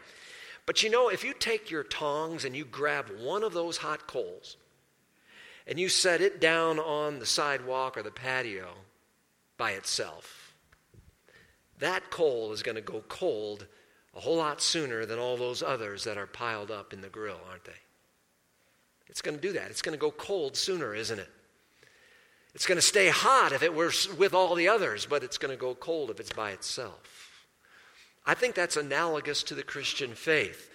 But 0.65 0.83
you 0.83 0.91
know, 0.91 1.09
if 1.09 1.23
you 1.23 1.33
take 1.33 1.71
your 1.71 1.83
tongs 1.83 2.45
and 2.45 2.55
you 2.55 2.65
grab 2.65 3.09
one 3.19 3.43
of 3.43 3.53
those 3.53 3.77
hot 3.77 4.05
coals 4.05 4.57
and 5.65 5.79
you 5.79 5.89
set 5.89 6.21
it 6.21 6.39
down 6.39 6.77
on 6.77 7.19
the 7.19 7.25
sidewalk 7.25 7.97
or 7.97 8.03
the 8.03 8.11
patio 8.11 8.67
by 9.59 9.71
itself, 9.73 10.55
that 11.77 12.09
coal 12.09 12.51
is 12.51 12.63
going 12.63 12.75
to 12.75 12.81
go 12.81 13.03
cold 13.07 13.67
a 14.15 14.19
whole 14.19 14.37
lot 14.37 14.61
sooner 14.61 15.05
than 15.05 15.19
all 15.19 15.37
those 15.37 15.61
others 15.61 16.03
that 16.05 16.17
are 16.17 16.25
piled 16.25 16.71
up 16.71 16.93
in 16.93 17.01
the 17.01 17.09
grill, 17.09 17.39
aren't 17.47 17.65
they? 17.65 17.71
It's 19.07 19.21
going 19.21 19.35
to 19.35 19.41
do 19.41 19.53
that. 19.53 19.69
It's 19.69 19.83
going 19.83 19.97
to 19.97 20.01
go 20.01 20.11
cold 20.11 20.57
sooner, 20.57 20.95
isn't 20.95 21.19
it? 21.19 21.29
It's 22.55 22.65
going 22.65 22.77
to 22.77 22.81
stay 22.81 23.09
hot 23.09 23.51
if 23.51 23.61
it 23.61 23.73
were 23.73 23.91
with 24.17 24.33
all 24.33 24.55
the 24.55 24.67
others, 24.67 25.05
but 25.05 25.23
it's 25.23 25.37
going 25.37 25.55
to 25.55 25.59
go 25.59 25.75
cold 25.75 26.09
if 26.09 26.19
it's 26.19 26.33
by 26.33 26.51
itself. 26.51 27.45
I 28.25 28.33
think 28.33 28.55
that's 28.55 28.77
analogous 28.77 29.43
to 29.43 29.55
the 29.55 29.63
Christian 29.63 30.13
faith. 30.13 30.69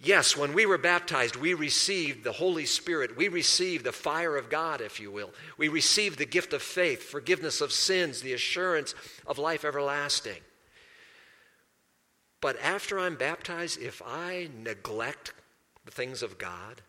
Yes, 0.00 0.36
when 0.36 0.52
we 0.52 0.64
were 0.64 0.78
baptized, 0.78 1.34
we 1.34 1.54
received 1.54 2.22
the 2.22 2.32
Holy 2.32 2.66
Spirit. 2.66 3.16
We 3.16 3.26
received 3.26 3.84
the 3.84 3.92
fire 3.92 4.36
of 4.36 4.48
God, 4.48 4.80
if 4.80 5.00
you 5.00 5.10
will. 5.10 5.32
We 5.56 5.68
received 5.68 6.18
the 6.18 6.24
gift 6.24 6.52
of 6.52 6.62
faith, 6.62 7.02
forgiveness 7.02 7.60
of 7.60 7.72
sins, 7.72 8.22
the 8.22 8.32
assurance 8.32 8.94
of 9.26 9.38
life 9.38 9.64
everlasting. 9.64 10.40
But 12.40 12.56
after 12.62 13.00
I'm 13.00 13.16
baptized, 13.16 13.80
if 13.80 14.00
I 14.06 14.48
neglect 14.62 15.32
the 15.84 15.90
things 15.90 16.22
of 16.22 16.38
God, 16.38 16.80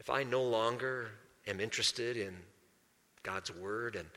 if 0.00 0.10
I 0.10 0.24
no 0.24 0.42
longer 0.42 1.12
am 1.46 1.60
interested 1.60 2.16
in 2.16 2.34
God's 3.22 3.54
Word 3.54 3.94
and 3.94 4.08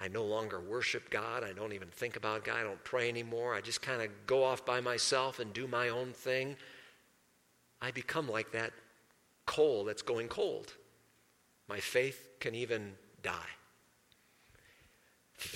I 0.00 0.08
no 0.08 0.24
longer 0.24 0.58
worship 0.60 1.10
God, 1.10 1.44
I 1.44 1.52
don't 1.52 1.74
even 1.74 1.88
think 1.88 2.16
about 2.16 2.44
God, 2.44 2.56
I 2.56 2.62
don't 2.62 2.82
pray 2.84 3.10
anymore, 3.10 3.54
I 3.54 3.60
just 3.60 3.82
kind 3.82 4.00
of 4.00 4.08
go 4.26 4.42
off 4.42 4.64
by 4.64 4.80
myself 4.80 5.38
and 5.38 5.52
do 5.52 5.66
my 5.66 5.90
own 5.90 6.12
thing, 6.12 6.56
I 7.80 7.90
become 7.90 8.28
like 8.28 8.52
that 8.52 8.72
coal 9.46 9.84
that's 9.84 10.02
going 10.02 10.28
cold. 10.28 10.72
My 11.68 11.80
faith 11.80 12.28
can 12.40 12.54
even 12.54 12.94
die. 13.22 13.32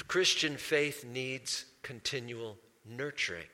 Christian 0.08 0.56
faith 0.56 1.04
needs 1.04 1.64
continual 1.82 2.58
nurturing. 2.84 3.46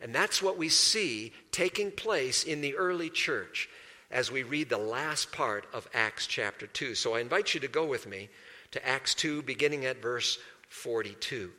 And 0.00 0.14
that's 0.14 0.42
what 0.42 0.56
we 0.56 0.68
see 0.68 1.32
taking 1.52 1.90
place 1.90 2.44
in 2.44 2.60
the 2.60 2.76
early 2.76 3.10
church 3.10 3.68
as 4.10 4.30
we 4.30 4.42
read 4.42 4.68
the 4.68 4.78
last 4.78 5.30
part 5.30 5.66
of 5.72 5.88
Acts 5.94 6.26
chapter 6.26 6.66
2. 6.66 6.94
So 6.94 7.14
I 7.14 7.20
invite 7.20 7.54
you 7.54 7.60
to 7.60 7.68
go 7.68 7.86
with 7.86 8.06
me 8.06 8.28
to 8.72 8.86
Acts 8.86 9.14
2, 9.14 9.42
beginning 9.42 9.84
at 9.84 10.02
verse 10.02 10.38
42. 10.68 11.50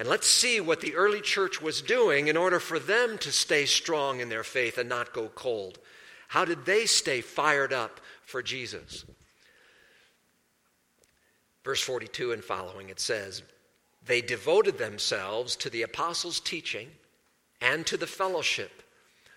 And 0.00 0.08
let's 0.08 0.26
see 0.26 0.62
what 0.62 0.80
the 0.80 0.94
early 0.94 1.20
church 1.20 1.60
was 1.60 1.82
doing 1.82 2.28
in 2.28 2.36
order 2.38 2.58
for 2.58 2.78
them 2.78 3.18
to 3.18 3.30
stay 3.30 3.66
strong 3.66 4.20
in 4.20 4.30
their 4.30 4.42
faith 4.42 4.78
and 4.78 4.88
not 4.88 5.12
go 5.12 5.28
cold. 5.28 5.78
How 6.28 6.46
did 6.46 6.64
they 6.64 6.86
stay 6.86 7.20
fired 7.20 7.70
up 7.70 8.00
for 8.22 8.42
Jesus? 8.42 9.04
Verse 11.66 11.82
42 11.82 12.32
and 12.32 12.42
following, 12.42 12.88
it 12.88 12.98
says, 12.98 13.42
They 14.06 14.22
devoted 14.22 14.78
themselves 14.78 15.54
to 15.56 15.68
the 15.68 15.82
apostles' 15.82 16.40
teaching 16.40 16.88
and 17.60 17.86
to 17.86 17.98
the 17.98 18.06
fellowship, 18.06 18.82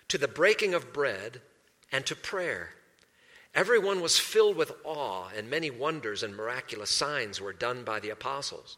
to 0.07 0.17
the 0.17 0.29
breaking 0.29 0.73
of 0.73 0.93
bread, 0.93 1.41
and 1.91 2.05
to 2.05 2.15
prayer. 2.15 2.69
Everyone 3.53 3.99
was 3.99 4.17
filled 4.17 4.55
with 4.55 4.71
awe, 4.85 5.27
and 5.35 5.49
many 5.49 5.69
wonders 5.69 6.23
and 6.23 6.33
miraculous 6.33 6.89
signs 6.89 7.41
were 7.41 7.51
done 7.51 7.83
by 7.83 7.99
the 7.99 8.11
apostles. 8.11 8.77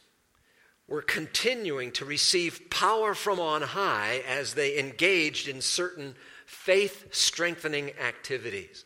were 0.91 1.01
continuing 1.01 1.89
to 1.89 2.03
receive 2.03 2.69
power 2.69 3.15
from 3.15 3.39
on 3.39 3.61
high 3.61 4.21
as 4.27 4.53
they 4.53 4.77
engaged 4.77 5.47
in 5.47 5.61
certain 5.61 6.13
faith 6.45 7.07
strengthening 7.11 7.93
activities. 7.97 8.83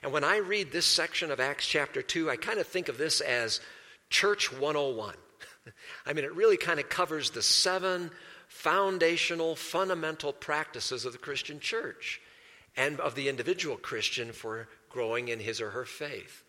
And 0.00 0.12
when 0.12 0.22
I 0.22 0.36
read 0.36 0.70
this 0.70 0.86
section 0.86 1.32
of 1.32 1.40
Acts 1.40 1.66
chapter 1.66 2.02
2, 2.02 2.30
I 2.30 2.36
kind 2.36 2.60
of 2.60 2.68
think 2.68 2.88
of 2.88 2.98
this 2.98 3.20
as 3.20 3.60
Church 4.10 4.52
101. 4.52 5.16
I 6.06 6.12
mean, 6.12 6.24
it 6.24 6.36
really 6.36 6.56
kind 6.56 6.78
of 6.78 6.88
covers 6.88 7.30
the 7.30 7.42
seven 7.42 8.12
foundational, 8.46 9.56
fundamental 9.56 10.32
practices 10.32 11.04
of 11.04 11.10
the 11.10 11.18
Christian 11.18 11.58
church 11.58 12.20
and 12.76 13.00
of 13.00 13.16
the 13.16 13.28
individual 13.28 13.76
Christian 13.76 14.30
for 14.30 14.68
growing 14.88 15.26
in 15.26 15.40
his 15.40 15.60
or 15.60 15.70
her 15.70 15.84
faith. 15.84 16.44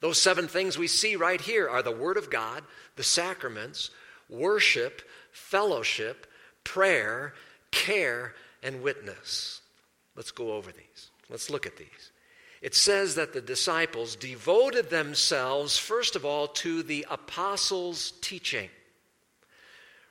Those 0.00 0.20
seven 0.20 0.48
things 0.48 0.78
we 0.78 0.88
see 0.88 1.14
right 1.14 1.42
here 1.42 1.68
are 1.68 1.82
the 1.82 1.92
Word 1.92 2.16
of 2.16 2.30
God, 2.30 2.64
the 2.96 3.02
sacraments, 3.02 3.90
worship, 4.28 5.02
fellowship, 5.32 6.26
prayer, 6.64 7.34
care, 7.70 8.34
and 8.62 8.82
witness. 8.82 9.60
Let's 10.16 10.30
go 10.30 10.52
over 10.52 10.72
these. 10.72 11.10
Let's 11.28 11.50
look 11.50 11.66
at 11.66 11.76
these. 11.76 12.12
It 12.62 12.74
says 12.74 13.14
that 13.16 13.32
the 13.32 13.40
disciples 13.40 14.16
devoted 14.16 14.90
themselves, 14.90 15.78
first 15.78 16.16
of 16.16 16.24
all, 16.24 16.48
to 16.48 16.82
the 16.82 17.06
apostles' 17.10 18.12
teaching. 18.22 18.70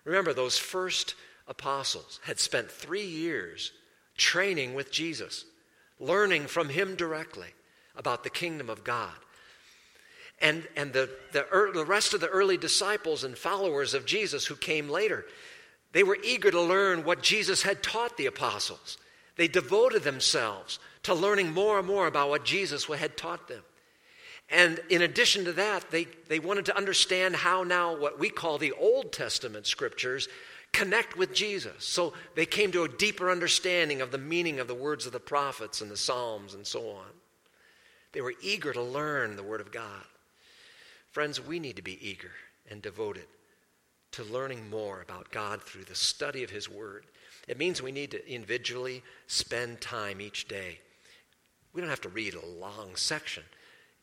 Remember, 0.04 0.34
those 0.34 0.58
first 0.58 1.16
apostles 1.48 2.20
had 2.24 2.40
spent 2.40 2.70
three 2.72 3.06
years 3.06 3.72
training 4.16 4.76
with 4.76 4.92
Jesus, 4.92 5.46
learning 6.00 6.48
from 6.48 6.70
him 6.70 6.96
directly 6.96 7.50
about 7.96 8.24
the 8.24 8.30
kingdom 8.30 8.70
of 8.70 8.84
God. 8.84 9.14
And, 10.42 10.68
and 10.76 10.92
the, 10.92 11.10
the, 11.32 11.46
the 11.74 11.86
rest 11.86 12.14
of 12.14 12.22
the 12.22 12.28
early 12.28 12.58
disciples 12.58 13.24
and 13.24 13.38
followers 13.38 13.94
of 13.94 14.06
Jesus 14.06 14.46
who 14.46 14.56
came 14.56 14.90
later, 14.90 15.26
they 15.94 16.04
were 16.04 16.18
eager 16.24 16.52
to 16.52 16.62
learn 16.62 17.06
what 17.06 17.24
Jesus 17.24 17.64
had 17.64 17.82
taught 17.82 18.18
the 18.18 18.26
apostles. 18.26 18.98
They 19.38 19.48
devoted 19.48 20.04
themselves 20.04 20.80
to 21.04 21.14
learning 21.14 21.54
more 21.54 21.80
and 21.80 21.88
more 21.88 22.08
about 22.08 22.30
what 22.30 22.46
Jesus 22.46 22.86
had 22.86 23.18
taught 23.18 23.48
them. 23.48 23.64
And 24.50 24.80
in 24.90 25.02
addition 25.02 25.46
to 25.46 25.54
that, 25.54 25.90
they, 25.90 26.08
they 26.28 26.40
wanted 26.40 26.66
to 26.66 26.78
understand 26.78 27.36
how 27.36 27.64
now 27.64 27.98
what 27.98 28.20
we 28.20 28.30
call 28.30 28.58
the 28.58 28.74
Old 28.74 29.12
Testament 29.12 29.66
scriptures 29.66 30.28
connect 30.72 31.18
with 31.18 31.34
Jesus. 31.34 31.86
So 31.86 32.14
they 32.36 32.46
came 32.46 32.72
to 32.74 32.84
a 32.84 32.90
deeper 32.90 33.32
understanding 33.32 34.02
of 34.02 34.12
the 34.12 34.18
meaning 34.18 34.60
of 34.60 34.68
the 34.68 34.76
words 34.76 35.06
of 35.06 35.14
the 35.14 35.20
prophets 35.20 35.82
and 35.82 35.90
the 35.90 35.98
Psalms 35.98 36.54
and 36.54 36.68
so 36.68 36.90
on. 36.90 37.06
They 38.12 38.22
were 38.22 38.34
eager 38.42 38.74
to 38.74 38.82
learn 38.82 39.36
the 39.36 39.44
Word 39.44 39.62
of 39.62 39.72
God. 39.72 40.04
Friends, 41.16 41.40
we 41.40 41.62
need 41.62 41.78
to 41.78 41.82
be 41.82 41.98
eager 42.06 42.34
and 42.70 42.82
devoted 42.82 43.28
to 44.12 44.26
learning 44.26 44.70
more 44.70 45.02
about 45.02 45.32
God 45.32 45.64
through 45.64 45.86
the 45.86 45.96
study 45.96 46.44
of 46.44 46.50
His 46.50 46.70
Word. 46.70 47.06
It 47.48 47.58
means 47.58 47.82
we 47.82 47.94
need 47.94 48.12
to 48.12 48.30
individually 48.30 49.02
spend 49.26 49.80
time 49.80 50.20
each 50.20 50.50
day. 50.50 50.78
We 51.72 51.80
don't 51.80 51.90
have 51.90 52.02
to 52.02 52.10
read 52.10 52.34
a 52.34 52.46
long 52.46 52.98
section. 52.98 53.44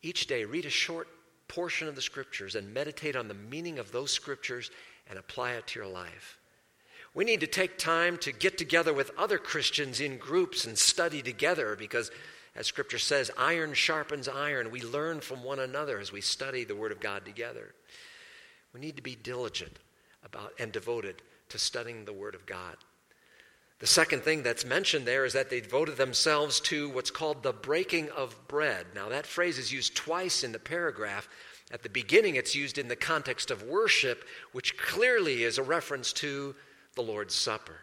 Each 0.01 0.25
day, 0.25 0.43
read 0.43 0.65
a 0.65 0.71
short 0.71 1.07
portion 1.47 1.87
of 1.87 1.93
the 1.93 2.01
Scriptures 2.01 2.55
and 2.55 2.73
meditate 2.73 3.15
on 3.15 3.27
the 3.27 3.35
meaning 3.35 3.77
of 3.77 3.91
those 3.91 4.09
Scriptures 4.09 4.71
and 5.07 5.19
apply 5.19 5.51
it 5.51 5.67
to 5.67 5.79
your 5.79 5.87
life. 5.87 6.39
We 7.13 7.25
need 7.25 7.41
to 7.41 7.47
take 7.47 7.77
time 7.77 8.17
to 8.17 8.31
get 8.31 8.57
together 8.57 8.91
with 8.91 9.11
other 9.19 9.37
Christians 9.37 10.01
in 10.01 10.17
groups 10.17 10.65
and 10.65 10.75
study 10.75 11.21
together 11.21 11.75
because, 11.75 12.09
as 12.55 12.67
Scripture 12.67 12.99
says, 12.99 13.31
iron 13.37 13.73
sharpens 13.73 14.27
iron. 14.27 14.71
We 14.71 14.81
learn 14.81 15.21
from 15.21 15.43
one 15.43 15.59
another 15.59 15.99
as 15.99 16.11
we 16.11 16.21
study 16.21 16.63
the 16.63 16.75
Word 16.75 16.91
of 16.91 16.99
God 16.99 17.25
together. 17.25 17.73
We 18.73 18.79
need 18.79 18.95
to 18.97 19.03
be 19.03 19.15
diligent 19.15 19.79
about 20.23 20.53
and 20.59 20.71
devoted 20.71 21.21
to 21.49 21.57
studying 21.57 22.05
the 22.05 22.13
Word 22.13 22.35
of 22.35 22.45
God. 22.45 22.77
The 23.79 23.87
second 23.87 24.21
thing 24.21 24.43
that's 24.43 24.65
mentioned 24.65 25.05
there 25.05 25.25
is 25.25 25.33
that 25.33 25.49
they 25.49 25.61
devoted 25.61 25.97
themselves 25.97 26.59
to 26.61 26.89
what's 26.89 27.11
called 27.11 27.43
the 27.43 27.51
breaking 27.51 28.09
of 28.11 28.47
bread. 28.47 28.85
Now, 28.95 29.09
that 29.09 29.25
phrase 29.25 29.57
is 29.57 29.73
used 29.73 29.95
twice 29.95 30.43
in 30.43 30.51
the 30.51 30.59
paragraph. 30.59 31.27
At 31.71 31.83
the 31.83 31.89
beginning, 31.89 32.35
it's 32.35 32.55
used 32.55 32.77
in 32.77 32.87
the 32.87 32.95
context 32.95 33.51
of 33.51 33.63
worship, 33.63 34.25
which 34.51 34.77
clearly 34.77 35.43
is 35.43 35.57
a 35.57 35.63
reference 35.63 36.13
to 36.13 36.55
the 36.95 37.01
Lord's 37.01 37.35
Supper. 37.35 37.77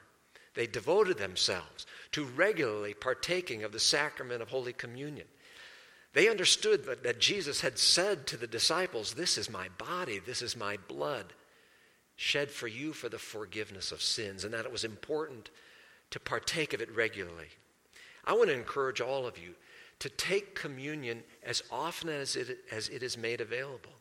They 0.54 0.66
devoted 0.66 1.18
themselves 1.18 1.87
to 2.12 2.24
regularly 2.24 2.94
partaking 2.94 3.62
of 3.62 3.72
the 3.72 3.80
sacrament 3.80 4.42
of 4.42 4.48
Holy 4.48 4.72
Communion. 4.72 5.26
They 6.12 6.28
understood 6.28 6.84
that, 6.86 7.04
that 7.04 7.20
Jesus 7.20 7.60
had 7.60 7.78
said 7.78 8.26
to 8.26 8.36
the 8.36 8.46
disciples, 8.46 9.14
This 9.14 9.38
is 9.38 9.48
my 9.48 9.68
body, 9.78 10.18
this 10.18 10.42
is 10.42 10.56
my 10.56 10.76
blood, 10.88 11.32
shed 12.16 12.50
for 12.50 12.66
you 12.66 12.92
for 12.92 13.08
the 13.08 13.18
forgiveness 13.18 13.92
of 13.92 14.02
sins, 14.02 14.44
and 14.44 14.52
that 14.52 14.64
it 14.64 14.72
was 14.72 14.84
important 14.84 15.50
to 16.10 16.18
partake 16.18 16.72
of 16.72 16.80
it 16.80 16.94
regularly. 16.94 17.48
I 18.24 18.32
want 18.32 18.48
to 18.48 18.54
encourage 18.54 19.00
all 19.00 19.26
of 19.26 19.38
you 19.38 19.54
to 20.00 20.08
take 20.08 20.54
communion 20.54 21.22
as 21.44 21.62
often 21.70 22.08
as 22.08 22.34
it, 22.34 22.58
as 22.72 22.88
it 22.88 23.02
is 23.02 23.16
made 23.16 23.40
available 23.40 23.92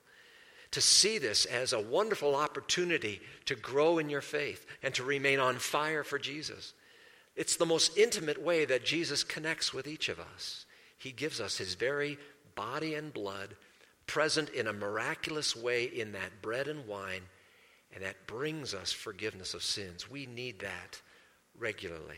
to 0.71 0.81
see 0.81 1.17
this 1.17 1.45
as 1.45 1.73
a 1.73 1.81
wonderful 1.81 2.35
opportunity 2.35 3.21
to 3.45 3.55
grow 3.55 3.97
in 3.97 4.09
your 4.09 4.21
faith 4.21 4.65
and 4.83 4.93
to 4.93 5.03
remain 5.03 5.39
on 5.39 5.55
fire 5.55 6.03
for 6.03 6.19
Jesus. 6.19 6.73
It's 7.39 7.55
the 7.55 7.65
most 7.65 7.97
intimate 7.97 8.43
way 8.43 8.65
that 8.65 8.83
Jesus 8.83 9.23
connects 9.23 9.73
with 9.73 9.87
each 9.87 10.09
of 10.09 10.19
us. 10.19 10.65
He 10.97 11.13
gives 11.13 11.39
us 11.39 11.57
his 11.57 11.73
very 11.73 12.17
body 12.53 12.95
and 12.95 13.13
blood 13.13 13.55
present 14.07 14.49
in 14.49 14.67
a 14.67 14.73
miraculous 14.73 15.55
way 15.55 15.85
in 15.85 16.11
that 16.11 16.41
bread 16.41 16.67
and 16.67 16.85
wine, 16.85 17.21
and 17.95 18.03
that 18.03 18.27
brings 18.27 18.73
us 18.73 18.91
forgiveness 18.91 19.53
of 19.53 19.63
sins. 19.63 20.11
We 20.11 20.25
need 20.25 20.59
that 20.59 21.01
regularly. 21.57 22.17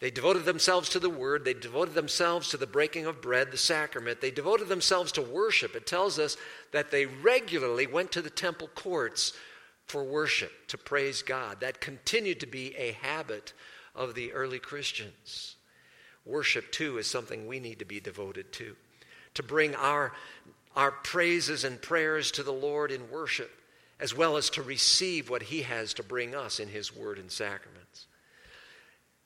They 0.00 0.10
devoted 0.10 0.44
themselves 0.44 0.90
to 0.90 0.98
the 0.98 1.08
word. 1.08 1.46
They 1.46 1.54
devoted 1.54 1.94
themselves 1.94 2.50
to 2.50 2.58
the 2.58 2.66
breaking 2.66 3.06
of 3.06 3.22
bread, 3.22 3.50
the 3.50 3.56
sacrament. 3.56 4.20
They 4.20 4.30
devoted 4.30 4.68
themselves 4.68 5.10
to 5.12 5.22
worship. 5.22 5.74
It 5.74 5.86
tells 5.86 6.18
us 6.18 6.36
that 6.70 6.90
they 6.90 7.06
regularly 7.06 7.86
went 7.86 8.12
to 8.12 8.20
the 8.20 8.28
temple 8.28 8.68
courts 8.74 9.32
for 9.86 10.04
worship, 10.04 10.52
to 10.68 10.76
praise 10.76 11.22
God. 11.22 11.60
That 11.60 11.80
continued 11.80 12.40
to 12.40 12.46
be 12.46 12.76
a 12.76 12.92
habit 13.00 13.54
of 13.94 14.14
the 14.14 14.32
early 14.32 14.58
Christians. 14.58 15.56
Worship, 16.24 16.72
too, 16.72 16.98
is 16.98 17.08
something 17.08 17.46
we 17.46 17.60
need 17.60 17.78
to 17.78 17.84
be 17.84 18.00
devoted 18.00 18.52
to, 18.54 18.76
to 19.34 19.42
bring 19.42 19.74
our, 19.74 20.12
our 20.74 20.90
praises 20.90 21.64
and 21.64 21.80
prayers 21.80 22.30
to 22.32 22.42
the 22.42 22.52
Lord 22.52 22.90
in 22.90 23.10
worship, 23.10 23.50
as 24.00 24.16
well 24.16 24.36
as 24.36 24.50
to 24.50 24.62
receive 24.62 25.28
what 25.28 25.42
He 25.42 25.62
has 25.62 25.94
to 25.94 26.02
bring 26.02 26.34
us 26.34 26.60
in 26.60 26.68
His 26.68 26.94
word 26.94 27.18
and 27.18 27.30
sacraments. 27.30 28.06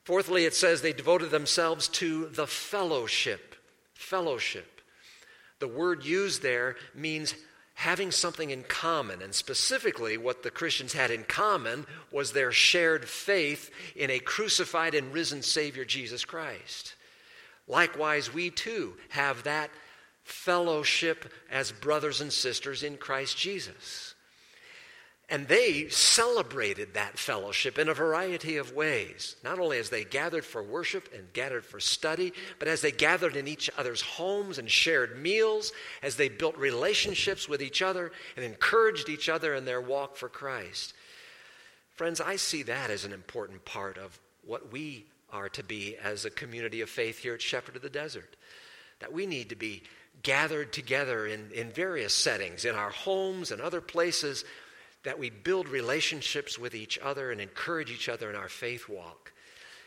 Fourthly, 0.04 0.44
it 0.44 0.54
says 0.54 0.80
they 0.80 0.92
devoted 0.92 1.30
themselves 1.30 1.86
to 1.88 2.26
the 2.26 2.46
fellowship. 2.46 3.54
Fellowship. 3.94 4.80
The 5.58 5.68
word 5.68 6.04
used 6.04 6.42
there 6.42 6.76
means 6.94 7.34
having 7.78 8.10
something 8.10 8.50
in 8.50 8.64
common. 8.64 9.22
And 9.22 9.32
specifically, 9.32 10.18
what 10.18 10.42
the 10.42 10.50
Christians 10.50 10.94
had 10.94 11.12
in 11.12 11.22
common 11.22 11.86
was 12.10 12.32
their 12.32 12.50
shared 12.50 13.04
faith 13.04 13.70
in 13.94 14.10
a 14.10 14.18
crucified 14.18 14.96
and 14.96 15.12
risen 15.12 15.42
Savior, 15.42 15.84
Jesus 15.84 16.24
Christ. 16.24 16.96
Likewise, 17.68 18.34
we 18.34 18.50
too 18.50 18.94
have 19.10 19.44
that 19.44 19.70
fellowship 20.24 21.32
as 21.52 21.70
brothers 21.70 22.20
and 22.20 22.32
sisters 22.32 22.82
in 22.82 22.96
Christ 22.96 23.38
Jesus. 23.38 24.16
And 25.30 25.46
they 25.46 25.88
celebrated 25.90 26.94
that 26.94 27.18
fellowship 27.18 27.78
in 27.78 27.90
a 27.90 27.94
variety 27.94 28.56
of 28.56 28.72
ways, 28.72 29.36
not 29.44 29.58
only 29.58 29.78
as 29.78 29.90
they 29.90 30.04
gathered 30.04 30.44
for 30.44 30.62
worship 30.62 31.10
and 31.14 31.30
gathered 31.34 31.66
for 31.66 31.80
study, 31.80 32.32
but 32.58 32.66
as 32.66 32.80
they 32.80 32.92
gathered 32.92 33.36
in 33.36 33.46
each 33.46 33.68
other's 33.76 34.00
homes 34.00 34.56
and 34.56 34.70
shared 34.70 35.20
meals, 35.20 35.72
as 36.02 36.16
they 36.16 36.30
built 36.30 36.56
relationships 36.56 37.46
with 37.46 37.60
each 37.60 37.82
other 37.82 38.10
and 38.36 38.44
encouraged 38.44 39.10
each 39.10 39.28
other 39.28 39.54
in 39.54 39.66
their 39.66 39.82
walk 39.82 40.16
for 40.16 40.30
Christ. 40.30 40.94
Friends, 41.94 42.22
I 42.22 42.36
see 42.36 42.62
that 42.62 42.90
as 42.90 43.04
an 43.04 43.12
important 43.12 43.66
part 43.66 43.98
of 43.98 44.18
what 44.46 44.72
we 44.72 45.04
are 45.30 45.50
to 45.50 45.62
be 45.62 45.98
as 46.02 46.24
a 46.24 46.30
community 46.30 46.80
of 46.80 46.88
faith 46.88 47.18
here 47.18 47.34
at 47.34 47.42
Shepherd 47.42 47.76
of 47.76 47.82
the 47.82 47.90
Desert. 47.90 48.36
That 49.00 49.12
we 49.12 49.26
need 49.26 49.50
to 49.50 49.56
be 49.56 49.82
gathered 50.22 50.72
together 50.72 51.26
in, 51.26 51.50
in 51.54 51.70
various 51.70 52.14
settings, 52.14 52.64
in 52.64 52.74
our 52.74 52.90
homes 52.90 53.50
and 53.50 53.60
other 53.60 53.82
places 53.82 54.44
that 55.04 55.18
we 55.18 55.30
build 55.30 55.68
relationships 55.68 56.58
with 56.58 56.74
each 56.74 56.98
other 56.98 57.30
and 57.30 57.40
encourage 57.40 57.90
each 57.90 58.08
other 58.08 58.30
in 58.30 58.36
our 58.36 58.48
faith 58.48 58.88
walk. 58.88 59.32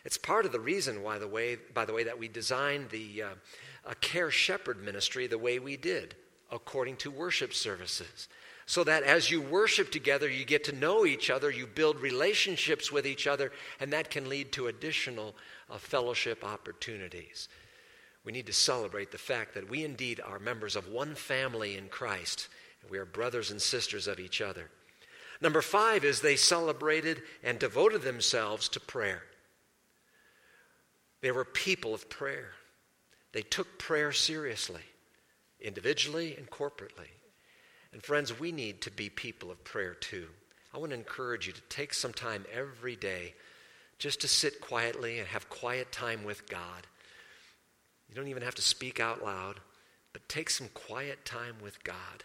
It's 0.03 0.17
part 0.17 0.45
of 0.45 0.51
the 0.51 0.59
reason 0.59 1.03
why 1.03 1.19
the 1.19 1.27
way, 1.27 1.57
by 1.73 1.85
the 1.85 1.93
way, 1.93 2.03
that 2.03 2.17
we 2.17 2.27
designed 2.27 2.89
the 2.89 3.23
uh, 3.23 3.93
care 3.99 4.31
shepherd 4.31 4.83
ministry 4.83 5.27
the 5.27 5.37
way 5.37 5.59
we 5.59 5.77
did, 5.77 6.15
according 6.51 6.97
to 6.97 7.11
worship 7.11 7.53
services. 7.53 8.27
So 8.65 8.83
that 8.85 9.03
as 9.03 9.29
you 9.29 9.41
worship 9.41 9.91
together, 9.91 10.29
you 10.29 10.45
get 10.45 10.63
to 10.65 10.71
know 10.71 11.05
each 11.05 11.29
other, 11.29 11.51
you 11.51 11.67
build 11.67 11.99
relationships 11.99 12.91
with 12.91 13.05
each 13.05 13.27
other, 13.27 13.51
and 13.79 13.91
that 13.91 14.09
can 14.09 14.29
lead 14.29 14.51
to 14.53 14.67
additional 14.67 15.35
uh, 15.69 15.77
fellowship 15.77 16.43
opportunities. 16.43 17.49
We 18.23 18.31
need 18.31 18.45
to 18.45 18.53
celebrate 18.53 19.11
the 19.11 19.17
fact 19.17 19.55
that 19.55 19.69
we 19.69 19.83
indeed 19.83 20.21
are 20.23 20.39
members 20.39 20.75
of 20.75 20.87
one 20.87 21.15
family 21.15 21.75
in 21.75 21.89
Christ, 21.89 22.47
we 22.89 22.97
are 22.97 23.05
brothers 23.05 23.51
and 23.51 23.61
sisters 23.61 24.07
of 24.07 24.19
each 24.19 24.41
other. 24.41 24.69
Number 25.41 25.61
five 25.63 26.05
is 26.05 26.21
they 26.21 26.35
celebrated 26.35 27.23
and 27.43 27.57
devoted 27.57 28.03
themselves 28.03 28.69
to 28.69 28.79
prayer. 28.79 29.23
They 31.21 31.31
were 31.31 31.45
people 31.45 31.93
of 31.93 32.09
prayer. 32.09 32.51
They 33.33 33.41
took 33.41 33.79
prayer 33.79 34.11
seriously, 34.11 34.81
individually 35.59 36.35
and 36.37 36.49
corporately. 36.49 37.09
And 37.91 38.03
friends, 38.03 38.39
we 38.39 38.51
need 38.51 38.81
to 38.81 38.91
be 38.91 39.09
people 39.09 39.51
of 39.51 39.63
prayer 39.63 39.95
too. 39.95 40.27
I 40.73 40.77
want 40.77 40.91
to 40.91 40.97
encourage 40.97 41.47
you 41.47 41.53
to 41.53 41.61
take 41.69 41.93
some 41.93 42.13
time 42.13 42.45
every 42.53 42.95
day 42.95 43.33
just 43.99 44.21
to 44.21 44.27
sit 44.27 44.61
quietly 44.61 45.19
and 45.19 45.27
have 45.27 45.49
quiet 45.49 45.91
time 45.91 46.23
with 46.23 46.47
God. 46.47 46.87
You 48.09 48.15
don't 48.15 48.27
even 48.27 48.43
have 48.43 48.55
to 48.55 48.61
speak 48.61 48.99
out 48.99 49.23
loud, 49.23 49.59
but 50.13 50.27
take 50.27 50.49
some 50.49 50.69
quiet 50.73 51.25
time 51.25 51.55
with 51.61 51.83
God. 51.83 52.23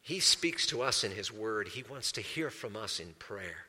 He 0.00 0.20
speaks 0.20 0.66
to 0.68 0.82
us 0.82 1.04
in 1.04 1.12
His 1.12 1.32
Word. 1.32 1.68
He 1.68 1.84
wants 1.88 2.12
to 2.12 2.20
hear 2.20 2.50
from 2.50 2.76
us 2.76 3.00
in 3.00 3.14
prayer. 3.18 3.66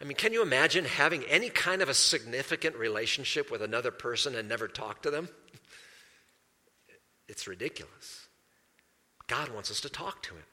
I 0.00 0.04
mean, 0.04 0.16
can 0.16 0.32
you 0.32 0.42
imagine 0.42 0.84
having 0.84 1.22
any 1.24 1.48
kind 1.48 1.80
of 1.80 1.88
a 1.88 1.94
significant 1.94 2.76
relationship 2.76 3.50
with 3.50 3.62
another 3.62 3.90
person 3.90 4.34
and 4.34 4.48
never 4.48 4.68
talk 4.68 5.02
to 5.02 5.10
them? 5.10 5.28
It's 7.26 7.48
ridiculous. 7.48 8.28
God 9.28 9.48
wants 9.48 9.70
us 9.70 9.80
to 9.80 9.88
talk 9.88 10.22
to 10.24 10.34
Him. 10.34 10.44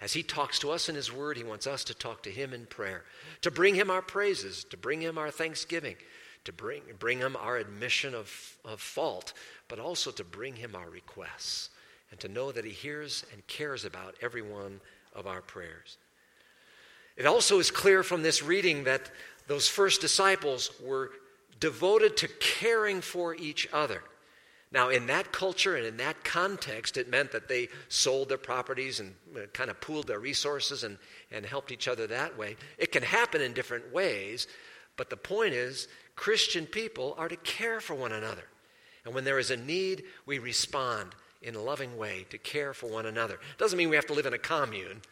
As 0.00 0.12
He 0.12 0.24
talks 0.24 0.58
to 0.58 0.72
us 0.72 0.88
in 0.88 0.96
His 0.96 1.12
Word, 1.12 1.36
He 1.36 1.44
wants 1.44 1.64
us 1.64 1.84
to 1.84 1.94
talk 1.94 2.24
to 2.24 2.30
Him 2.30 2.52
in 2.52 2.66
prayer, 2.66 3.04
to 3.42 3.52
bring 3.52 3.76
Him 3.76 3.88
our 3.88 4.02
praises, 4.02 4.64
to 4.70 4.76
bring 4.76 5.00
Him 5.00 5.16
our 5.16 5.30
thanksgiving, 5.30 5.94
to 6.44 6.52
bring, 6.52 6.82
bring 6.98 7.18
Him 7.20 7.36
our 7.36 7.56
admission 7.56 8.16
of, 8.16 8.56
of 8.64 8.80
fault, 8.80 9.32
but 9.68 9.78
also 9.78 10.10
to 10.10 10.24
bring 10.24 10.56
Him 10.56 10.74
our 10.74 10.90
requests 10.90 11.70
and 12.12 12.20
to 12.20 12.28
know 12.28 12.52
that 12.52 12.64
He 12.64 12.70
hears 12.70 13.24
and 13.32 13.44
cares 13.48 13.84
about 13.84 14.14
every 14.22 14.42
one 14.42 14.80
of 15.16 15.26
our 15.26 15.40
prayers. 15.40 15.98
It 17.16 17.26
also 17.26 17.58
is 17.58 17.70
clear 17.70 18.02
from 18.02 18.22
this 18.22 18.42
reading 18.42 18.84
that 18.84 19.10
those 19.48 19.66
first 19.66 20.00
disciples 20.00 20.70
were 20.80 21.10
devoted 21.58 22.16
to 22.18 22.28
caring 22.38 23.00
for 23.00 23.34
each 23.34 23.68
other. 23.72 24.02
Now, 24.70 24.88
in 24.88 25.06
that 25.08 25.32
culture 25.32 25.76
and 25.76 25.84
in 25.84 25.98
that 25.98 26.24
context, 26.24 26.96
it 26.96 27.10
meant 27.10 27.32
that 27.32 27.48
they 27.48 27.68
sold 27.88 28.30
their 28.30 28.38
properties 28.38 29.00
and 29.00 29.14
uh, 29.36 29.40
kind 29.52 29.68
of 29.68 29.80
pooled 29.80 30.06
their 30.06 30.18
resources 30.18 30.84
and, 30.84 30.96
and 31.30 31.44
helped 31.44 31.72
each 31.72 31.88
other 31.88 32.06
that 32.06 32.38
way. 32.38 32.56
It 32.78 32.90
can 32.92 33.02
happen 33.02 33.42
in 33.42 33.52
different 33.52 33.92
ways, 33.92 34.46
but 34.96 35.10
the 35.10 35.16
point 35.16 35.52
is, 35.52 35.88
Christian 36.16 36.66
people 36.66 37.14
are 37.18 37.28
to 37.28 37.36
care 37.36 37.80
for 37.80 37.94
one 37.94 38.12
another. 38.12 38.44
And 39.04 39.14
when 39.14 39.24
there 39.24 39.38
is 39.38 39.50
a 39.50 39.56
need, 39.56 40.04
we 40.24 40.38
respond 40.38 41.14
in 41.42 41.54
a 41.54 41.62
loving 41.62 41.96
way 41.96 42.26
to 42.30 42.38
care 42.38 42.72
for 42.72 42.86
one 42.86 43.06
another. 43.06 43.38
Doesn't 43.58 43.76
mean 43.76 43.90
we 43.90 43.96
have 43.96 44.06
to 44.06 44.14
live 44.14 44.26
in 44.26 44.32
a 44.32 44.38
commune, 44.38 45.02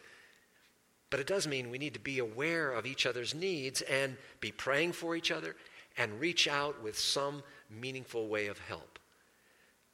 but 1.09 1.19
it 1.19 1.27
does 1.27 1.47
mean 1.47 1.69
we 1.69 1.77
need 1.77 1.93
to 1.93 1.99
be 1.99 2.19
aware 2.19 2.71
of 2.71 2.85
each 2.85 3.05
other's 3.05 3.35
needs 3.35 3.81
and 3.81 4.17
be 4.39 4.51
praying 4.51 4.93
for 4.93 5.15
each 5.15 5.31
other 5.31 5.55
and 5.97 6.19
reach 6.19 6.47
out 6.47 6.81
with 6.81 6.97
some 6.97 7.43
meaningful 7.69 8.27
way 8.27 8.47
of 8.47 8.59
help 8.59 8.97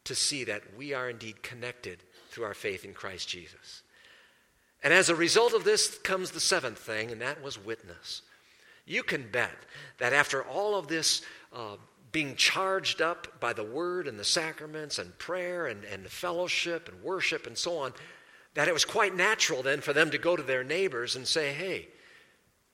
to 0.03 0.15
see 0.15 0.43
that 0.45 0.61
we 0.77 0.93
are 0.93 1.09
indeed 1.09 1.43
connected 1.43 1.99
through 2.29 2.45
our 2.45 2.53
faith 2.53 2.85
in 2.85 2.93
Christ 2.93 3.27
Jesus. 3.27 3.81
And 4.83 4.93
as 4.93 5.09
a 5.09 5.15
result 5.15 5.53
of 5.53 5.63
this 5.63 5.97
comes 5.97 6.31
the 6.31 6.39
seventh 6.39 6.77
thing, 6.77 7.11
and 7.11 7.19
that 7.21 7.43
was 7.43 7.63
witness. 7.63 8.21
You 8.85 9.03
can 9.03 9.29
bet 9.29 9.57
that 9.97 10.13
after 10.13 10.43
all 10.43 10.75
of 10.75 10.87
this 10.87 11.23
uh, 11.51 11.75
being 12.17 12.35
charged 12.35 12.99
up 12.99 13.39
by 13.39 13.53
the 13.53 13.63
word 13.63 14.07
and 14.07 14.17
the 14.17 14.23
sacraments 14.23 14.97
and 14.97 15.15
prayer 15.19 15.67
and, 15.67 15.83
and 15.83 16.07
fellowship 16.07 16.89
and 16.89 17.03
worship 17.03 17.45
and 17.45 17.55
so 17.55 17.77
on, 17.77 17.93
that 18.55 18.67
it 18.67 18.73
was 18.73 18.85
quite 18.85 19.15
natural 19.15 19.61
then 19.61 19.81
for 19.81 19.93
them 19.93 20.09
to 20.09 20.17
go 20.17 20.35
to 20.35 20.41
their 20.41 20.63
neighbors 20.63 21.15
and 21.15 21.27
say, 21.27 21.53
Hey, 21.53 21.87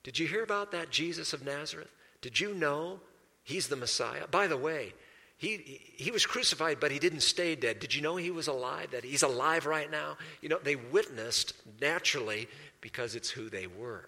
did 0.02 0.18
you 0.18 0.26
hear 0.26 0.42
about 0.42 0.72
that 0.72 0.88
Jesus 0.88 1.34
of 1.34 1.44
Nazareth? 1.44 1.90
Did 2.22 2.40
you 2.40 2.54
know 2.54 3.00
he's 3.42 3.68
the 3.68 3.76
Messiah? 3.76 4.26
By 4.30 4.46
the 4.46 4.56
way, 4.56 4.94
he, 5.36 5.58
he 5.94 6.10
was 6.10 6.24
crucified, 6.24 6.80
but 6.80 6.90
he 6.90 6.98
didn't 6.98 7.20
stay 7.20 7.54
dead. 7.54 7.80
Did 7.80 7.94
you 7.94 8.00
know 8.00 8.16
he 8.16 8.30
was 8.30 8.48
alive? 8.48 8.92
That 8.92 9.04
he's 9.04 9.22
alive 9.22 9.66
right 9.66 9.90
now? 9.90 10.16
You 10.40 10.48
know, 10.48 10.58
they 10.64 10.76
witnessed 10.76 11.52
naturally 11.82 12.48
because 12.80 13.14
it's 13.14 13.28
who 13.28 13.50
they 13.50 13.66
were. 13.66 14.06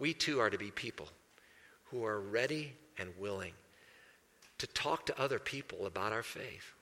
We 0.00 0.14
too 0.14 0.40
are 0.40 0.50
to 0.50 0.58
be 0.58 0.72
people 0.72 1.06
who 1.92 2.04
are 2.04 2.20
ready 2.20 2.72
and 2.98 3.10
willing 3.16 3.52
to 4.60 4.66
talk 4.66 5.06
to 5.06 5.18
other 5.18 5.38
people 5.38 5.86
about 5.86 6.12
our 6.12 6.22
faith, 6.22 6.74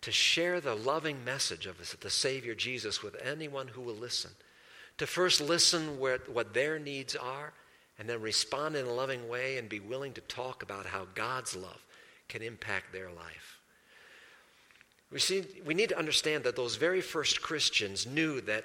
to 0.00 0.10
share 0.10 0.62
the 0.62 0.74
loving 0.74 1.22
message 1.26 1.66
of 1.66 1.76
the 2.00 2.10
Savior 2.10 2.54
Jesus 2.54 3.02
with 3.02 3.20
anyone 3.22 3.68
who 3.68 3.82
will 3.82 3.94
listen, 3.94 4.30
to 4.96 5.06
first 5.06 5.42
listen 5.42 6.00
where, 6.00 6.20
what 6.26 6.54
their 6.54 6.78
needs 6.78 7.14
are, 7.14 7.52
and 7.98 8.08
then 8.08 8.22
respond 8.22 8.76
in 8.76 8.86
a 8.86 8.92
loving 8.92 9.28
way 9.28 9.58
and 9.58 9.68
be 9.68 9.78
willing 9.78 10.14
to 10.14 10.22
talk 10.22 10.62
about 10.62 10.86
how 10.86 11.06
God's 11.14 11.54
love 11.54 11.84
can 12.28 12.40
impact 12.40 12.94
their 12.94 13.10
life. 13.10 13.58
We, 15.12 15.18
see, 15.18 15.44
we 15.66 15.74
need 15.74 15.90
to 15.90 15.98
understand 15.98 16.44
that 16.44 16.56
those 16.56 16.76
very 16.76 17.02
first 17.02 17.42
Christians 17.42 18.06
knew 18.06 18.40
that 18.42 18.64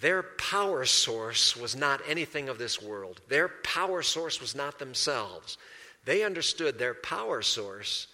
their 0.00 0.22
power 0.22 0.86
source 0.86 1.54
was 1.54 1.76
not 1.76 2.00
anything 2.08 2.48
of 2.48 2.56
this 2.56 2.80
world. 2.80 3.20
Their 3.28 3.48
power 3.48 4.00
source 4.00 4.40
was 4.40 4.54
not 4.54 4.78
themselves. 4.78 5.58
They 6.04 6.22
understood 6.22 6.78
their 6.78 6.94
power 6.94 7.42
source 7.42 8.06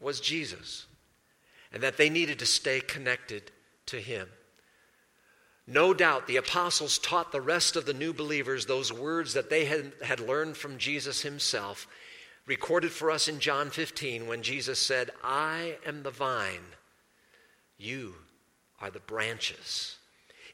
was 0.00 0.20
Jesus 0.20 0.86
and 1.72 1.82
that 1.82 1.96
they 1.96 2.10
needed 2.10 2.38
to 2.38 2.46
stay 2.46 2.80
connected 2.80 3.50
to 3.86 4.00
Him. 4.00 4.28
No 5.66 5.94
doubt 5.94 6.26
the 6.26 6.36
apostles 6.36 6.98
taught 6.98 7.30
the 7.30 7.40
rest 7.40 7.76
of 7.76 7.86
the 7.86 7.94
new 7.94 8.12
believers 8.12 8.66
those 8.66 8.92
words 8.92 9.34
that 9.34 9.50
they 9.50 9.66
had, 9.66 9.92
had 10.02 10.20
learned 10.20 10.56
from 10.56 10.78
Jesus 10.78 11.22
Himself, 11.22 11.86
recorded 12.46 12.90
for 12.90 13.10
us 13.10 13.28
in 13.28 13.38
John 13.38 13.70
15 13.70 14.26
when 14.26 14.42
Jesus 14.42 14.78
said, 14.80 15.10
I 15.22 15.76
am 15.86 16.02
the 16.02 16.10
vine, 16.10 16.74
you 17.78 18.14
are 18.80 18.90
the 18.90 18.98
branches. 19.00 19.96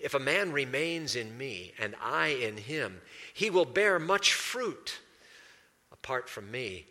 If 0.01 0.15
a 0.15 0.21
man 0.21 0.53
remains 0.53 1.17
in 1.17 1.39
me 1.39 1.73
and 1.79 1.95
I 2.03 2.29
in 2.29 2.59
him, 2.59 3.01
he 3.33 3.49
will 3.49 3.65
bear 3.65 3.99
much 3.99 4.35
fruit. 4.35 4.99
Apart 6.07 6.29
from 6.29 6.49
me, 6.53 6.87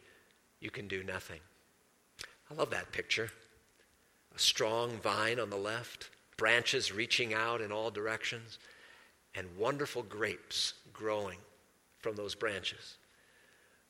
you 0.59 0.69
can 0.69 0.89
do 0.89 1.01
nothing. 1.01 1.39
I 2.51 2.53
love 2.53 2.69
that 2.71 2.91
picture. 2.91 3.31
A 4.35 4.39
strong 4.39 4.97
vine 4.97 5.39
on 5.39 5.49
the 5.49 5.55
left, 5.55 6.09
branches 6.35 6.91
reaching 6.91 7.33
out 7.33 7.61
in 7.61 7.71
all 7.71 7.91
directions, 7.91 8.59
and 9.33 9.47
wonderful 9.57 10.03
grapes 10.03 10.73
growing 10.91 11.37
from 11.99 12.17
those 12.17 12.35
branches. 12.35 12.97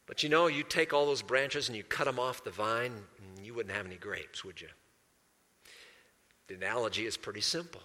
But 0.06 0.22
you 0.22 0.30
know, 0.30 0.46
you 0.46 0.62
take 0.62 0.94
all 0.94 1.08
those 1.08 1.24
branches 1.24 1.70
and 1.70 1.76
you 1.76 1.82
cut 1.82 2.06
them 2.06 2.20
off 2.20 2.44
the 2.44 2.52
vine, 2.52 2.94
and 3.18 3.44
you 3.44 3.56
wouldn't 3.56 3.76
have 3.76 3.88
any 3.88 3.96
grapes, 3.96 4.46
would 4.46 4.62
you? 4.62 4.70
The 6.50 6.54
analogy 6.54 7.08
is 7.08 7.18
pretty 7.18 7.42
simple. 7.42 7.82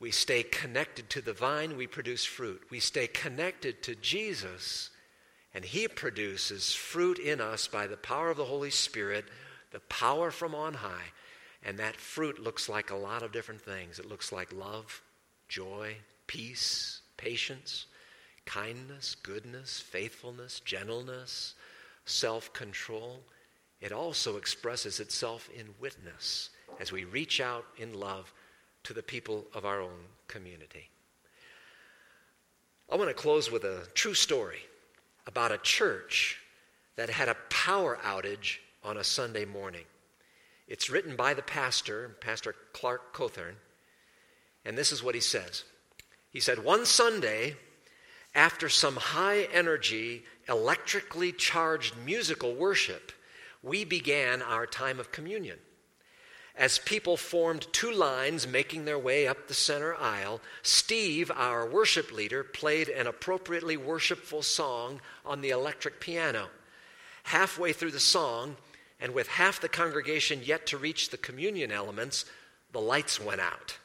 We 0.00 0.10
stay 0.10 0.44
connected 0.44 1.10
to 1.10 1.20
the 1.20 1.34
vine, 1.34 1.76
we 1.76 1.86
produce 1.86 2.24
fruit. 2.24 2.62
We 2.70 2.80
stay 2.80 3.06
connected 3.06 3.82
to 3.82 3.94
Jesus, 3.96 4.88
and 5.54 5.64
He 5.64 5.88
produces 5.88 6.72
fruit 6.72 7.18
in 7.18 7.40
us 7.40 7.66
by 7.66 7.86
the 7.86 7.96
power 7.96 8.30
of 8.30 8.36
the 8.36 8.44
Holy 8.44 8.70
Spirit, 8.70 9.24
the 9.70 9.80
power 9.80 10.30
from 10.30 10.54
on 10.54 10.74
high. 10.74 11.12
And 11.64 11.78
that 11.78 11.96
fruit 11.96 12.38
looks 12.42 12.68
like 12.68 12.90
a 12.90 12.96
lot 12.96 13.22
of 13.22 13.32
different 13.32 13.60
things. 13.60 13.98
It 13.98 14.08
looks 14.08 14.32
like 14.32 14.52
love, 14.52 15.02
joy, 15.48 15.96
peace, 16.26 17.02
patience, 17.16 17.86
kindness, 18.46 19.16
goodness, 19.22 19.80
faithfulness, 19.80 20.60
gentleness, 20.60 21.54
self 22.04 22.52
control. 22.52 23.20
It 23.80 23.92
also 23.92 24.36
expresses 24.36 25.00
itself 25.00 25.48
in 25.56 25.66
witness 25.80 26.50
as 26.80 26.92
we 26.92 27.04
reach 27.04 27.40
out 27.40 27.64
in 27.76 27.94
love 27.94 28.32
to 28.84 28.92
the 28.92 29.02
people 29.02 29.46
of 29.54 29.64
our 29.64 29.80
own 29.80 30.06
community. 30.28 30.88
I 32.90 32.96
want 32.96 33.08
to 33.08 33.14
close 33.14 33.50
with 33.50 33.64
a 33.64 33.86
true 33.94 34.14
story 34.14 34.60
about 35.26 35.52
a 35.52 35.58
church 35.58 36.38
that 36.96 37.10
had 37.10 37.28
a 37.28 37.36
power 37.48 37.98
outage 38.02 38.58
on 38.84 38.96
a 38.96 39.04
Sunday 39.04 39.44
morning. 39.44 39.84
It's 40.68 40.90
written 40.90 41.16
by 41.16 41.34
the 41.34 41.42
pastor, 41.42 42.16
Pastor 42.20 42.54
Clark 42.72 43.12
Cothern, 43.12 43.56
and 44.64 44.76
this 44.76 44.92
is 44.92 45.02
what 45.02 45.14
he 45.14 45.20
says. 45.20 45.64
He 46.30 46.40
said, 46.40 46.64
One 46.64 46.86
Sunday, 46.86 47.56
after 48.34 48.68
some 48.68 48.96
high 48.96 49.42
energy, 49.52 50.24
electrically 50.48 51.32
charged 51.32 51.96
musical 52.04 52.54
worship, 52.54 53.12
we 53.62 53.84
began 53.84 54.42
our 54.42 54.66
time 54.66 54.98
of 54.98 55.12
communion. 55.12 55.58
As 56.54 56.78
people 56.78 57.16
formed 57.16 57.66
two 57.72 57.90
lines 57.90 58.46
making 58.46 58.84
their 58.84 58.98
way 58.98 59.26
up 59.26 59.48
the 59.48 59.54
center 59.54 59.94
aisle, 59.94 60.40
Steve, 60.62 61.30
our 61.34 61.66
worship 61.66 62.12
leader, 62.12 62.44
played 62.44 62.88
an 62.88 63.06
appropriately 63.06 63.76
worshipful 63.76 64.42
song 64.42 65.00
on 65.24 65.40
the 65.40 65.50
electric 65.50 65.98
piano. 65.98 66.50
Halfway 67.24 67.72
through 67.72 67.92
the 67.92 68.00
song, 68.00 68.56
and 69.00 69.14
with 69.14 69.28
half 69.28 69.60
the 69.60 69.68
congregation 69.68 70.42
yet 70.44 70.66
to 70.66 70.78
reach 70.78 71.08
the 71.08 71.16
communion 71.16 71.72
elements, 71.72 72.26
the 72.72 72.80
lights 72.80 73.18
went 73.18 73.40
out. 73.40 73.78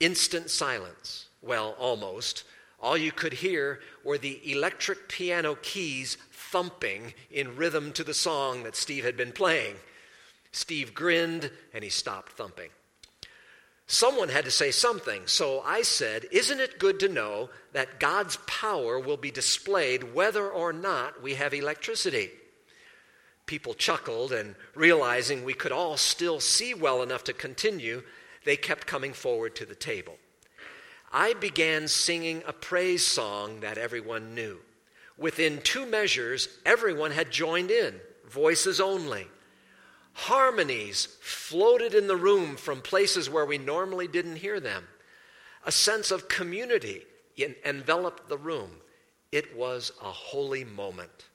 Instant 0.00 0.50
silence. 0.50 1.28
Well, 1.42 1.76
almost. 1.78 2.44
All 2.80 2.96
you 2.96 3.12
could 3.12 3.32
hear 3.32 3.80
were 4.04 4.18
the 4.18 4.40
electric 4.50 5.08
piano 5.08 5.56
keys 5.62 6.18
thumping 6.30 7.14
in 7.30 7.56
rhythm 7.56 7.92
to 7.92 8.04
the 8.04 8.14
song 8.14 8.64
that 8.64 8.76
Steve 8.76 9.04
had 9.04 9.16
been 9.16 9.32
playing. 9.32 9.76
Steve 10.56 10.94
grinned 10.94 11.50
and 11.74 11.84
he 11.84 11.90
stopped 11.90 12.32
thumping. 12.32 12.70
Someone 13.86 14.30
had 14.30 14.46
to 14.46 14.50
say 14.50 14.70
something, 14.70 15.26
so 15.26 15.60
I 15.60 15.82
said, 15.82 16.24
Isn't 16.32 16.60
it 16.60 16.78
good 16.78 16.98
to 17.00 17.10
know 17.10 17.50
that 17.74 18.00
God's 18.00 18.38
power 18.46 18.98
will 18.98 19.18
be 19.18 19.30
displayed 19.30 20.14
whether 20.14 20.48
or 20.48 20.72
not 20.72 21.22
we 21.22 21.34
have 21.34 21.52
electricity? 21.52 22.30
People 23.44 23.74
chuckled, 23.74 24.32
and 24.32 24.54
realizing 24.74 25.44
we 25.44 25.52
could 25.52 25.72
all 25.72 25.98
still 25.98 26.40
see 26.40 26.72
well 26.72 27.02
enough 27.02 27.24
to 27.24 27.34
continue, 27.34 28.02
they 28.46 28.56
kept 28.56 28.86
coming 28.86 29.12
forward 29.12 29.54
to 29.56 29.66
the 29.66 29.74
table. 29.74 30.16
I 31.12 31.34
began 31.34 31.86
singing 31.86 32.42
a 32.46 32.54
praise 32.54 33.06
song 33.06 33.60
that 33.60 33.76
everyone 33.76 34.34
knew. 34.34 34.60
Within 35.18 35.60
two 35.60 35.84
measures, 35.84 36.48
everyone 36.64 37.10
had 37.10 37.30
joined 37.30 37.70
in, 37.70 38.00
voices 38.26 38.80
only. 38.80 39.28
Harmonies 40.18 41.08
floated 41.20 41.94
in 41.94 42.06
the 42.06 42.16
room 42.16 42.56
from 42.56 42.80
places 42.80 43.28
where 43.28 43.44
we 43.44 43.58
normally 43.58 44.08
didn't 44.08 44.36
hear 44.36 44.58
them. 44.58 44.88
A 45.66 45.70
sense 45.70 46.10
of 46.10 46.26
community 46.26 47.02
enveloped 47.64 48.28
the 48.28 48.38
room. 48.38 48.70
It 49.30 49.54
was 49.54 49.92
a 50.02 50.10
holy 50.10 50.64
moment. 50.64 51.26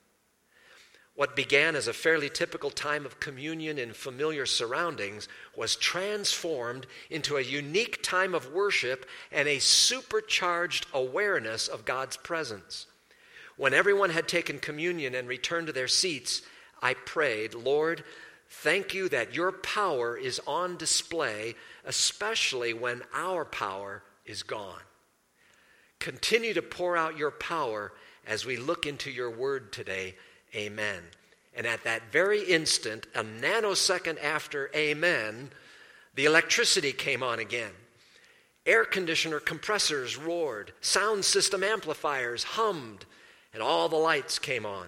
What 1.14 1.36
began 1.36 1.76
as 1.76 1.88
a 1.88 1.94
fairly 1.94 2.28
typical 2.28 2.72
time 2.72 3.06
of 3.06 3.20
communion 3.20 3.78
in 3.78 3.94
familiar 3.94 4.48
surroundings 4.48 5.28
was 5.56 5.76
transformed 5.76 6.88
into 7.12 7.38
a 7.38 7.42
unique 7.42 8.02
time 8.02 8.34
of 8.34 8.52
worship 8.52 9.06
and 9.32 9.48
a 9.48 9.60
supercharged 9.60 10.88
awareness 10.92 11.68
of 11.68 11.86
God's 11.86 12.18
presence. 12.18 12.88
When 13.58 13.76
everyone 13.76 14.10
had 14.10 14.28
taken 14.28 14.58
communion 14.58 15.14
and 15.14 15.28
returned 15.28 15.68
to 15.68 15.74
their 15.74 15.88
seats, 15.88 16.42
I 16.82 16.96
prayed, 16.96 17.54
Lord, 17.54 18.04
Thank 18.54 18.94
you 18.94 19.08
that 19.10 19.34
your 19.34 19.54
power 19.54 20.18
is 20.18 20.42
on 20.46 20.76
display, 20.76 21.56
especially 21.86 22.74
when 22.74 23.02
our 23.14 23.46
power 23.46 24.04
is 24.26 24.44
gone. 24.44 24.82
Continue 26.00 26.54
to 26.54 26.62
pour 26.62 26.98
out 26.98 27.18
your 27.18 27.32
power 27.32 27.94
as 28.28 28.46
we 28.46 28.58
look 28.58 28.86
into 28.86 29.10
your 29.10 29.32
word 29.32 29.72
today. 29.72 30.16
Amen. 30.54 31.02
And 31.56 31.66
at 31.66 31.86
that 31.86 32.12
very 32.12 32.44
instant, 32.44 33.08
a 33.16 33.24
nanosecond 33.24 34.22
after 34.22 34.70
amen, 34.76 35.52
the 36.16 36.26
electricity 36.26 36.92
came 36.92 37.24
on 37.24 37.40
again. 37.40 37.72
Air 38.66 38.84
conditioner 38.84 39.40
compressors 39.40 40.18
roared, 40.18 40.74
sound 40.82 41.24
system 41.24 41.64
amplifiers 41.64 42.44
hummed, 42.44 43.06
and 43.54 43.64
all 43.64 43.88
the 43.88 43.96
lights 43.96 44.38
came 44.40 44.66
on. 44.66 44.88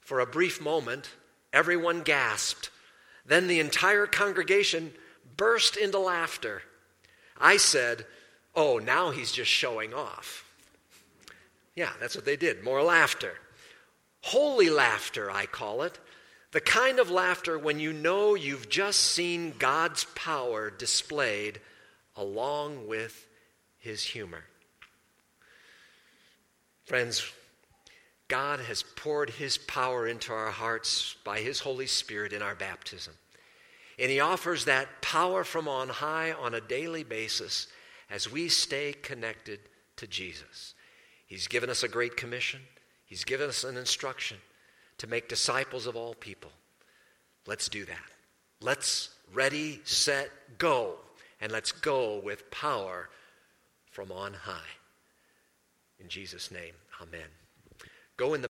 For 0.00 0.20
a 0.20 0.26
brief 0.26 0.60
moment, 0.60 1.10
Everyone 1.52 2.02
gasped. 2.02 2.70
Then 3.24 3.46
the 3.46 3.60
entire 3.60 4.06
congregation 4.06 4.92
burst 5.36 5.76
into 5.76 5.98
laughter. 5.98 6.62
I 7.38 7.56
said, 7.56 8.06
Oh, 8.54 8.78
now 8.78 9.10
he's 9.10 9.30
just 9.30 9.50
showing 9.50 9.94
off. 9.94 10.44
Yeah, 11.74 11.92
that's 12.00 12.16
what 12.16 12.24
they 12.24 12.36
did. 12.36 12.64
More 12.64 12.82
laughter. 12.82 13.34
Holy 14.22 14.68
laughter, 14.68 15.30
I 15.30 15.46
call 15.46 15.82
it. 15.82 15.98
The 16.50 16.60
kind 16.60 16.98
of 16.98 17.10
laughter 17.10 17.58
when 17.58 17.78
you 17.78 17.92
know 17.92 18.34
you've 18.34 18.68
just 18.68 19.00
seen 19.00 19.54
God's 19.58 20.04
power 20.14 20.70
displayed 20.70 21.60
along 22.16 22.88
with 22.88 23.26
his 23.78 24.02
humor. 24.02 24.44
Friends, 26.84 27.30
God 28.28 28.60
has 28.60 28.82
poured 28.82 29.30
His 29.30 29.56
power 29.58 30.06
into 30.06 30.32
our 30.32 30.50
hearts 30.50 31.16
by 31.24 31.40
His 31.40 31.60
Holy 31.60 31.86
Spirit 31.86 32.32
in 32.32 32.42
our 32.42 32.54
baptism. 32.54 33.14
And 33.98 34.10
He 34.10 34.20
offers 34.20 34.66
that 34.66 35.02
power 35.02 35.44
from 35.44 35.66
on 35.66 35.88
high 35.88 36.32
on 36.32 36.54
a 36.54 36.60
daily 36.60 37.04
basis 37.04 37.66
as 38.10 38.30
we 38.30 38.48
stay 38.48 38.94
connected 39.02 39.60
to 39.96 40.06
Jesus. 40.06 40.74
He's 41.26 41.48
given 41.48 41.70
us 41.70 41.82
a 41.82 41.88
great 41.88 42.16
commission, 42.16 42.60
He's 43.06 43.24
given 43.24 43.48
us 43.48 43.64
an 43.64 43.76
instruction 43.76 44.36
to 44.98 45.06
make 45.06 45.28
disciples 45.28 45.86
of 45.86 45.96
all 45.96 46.14
people. 46.14 46.50
Let's 47.46 47.68
do 47.68 47.84
that. 47.86 47.96
Let's 48.60 49.10
ready, 49.32 49.80
set, 49.84 50.30
go. 50.58 50.96
And 51.40 51.52
let's 51.52 51.70
go 51.70 52.20
with 52.24 52.50
power 52.50 53.08
from 53.90 54.10
on 54.10 54.34
high. 54.34 54.74
In 56.00 56.08
Jesus' 56.08 56.50
name, 56.50 56.74
amen. 57.00 57.37
Go 58.18 58.34
in 58.34 58.42
the 58.42 58.46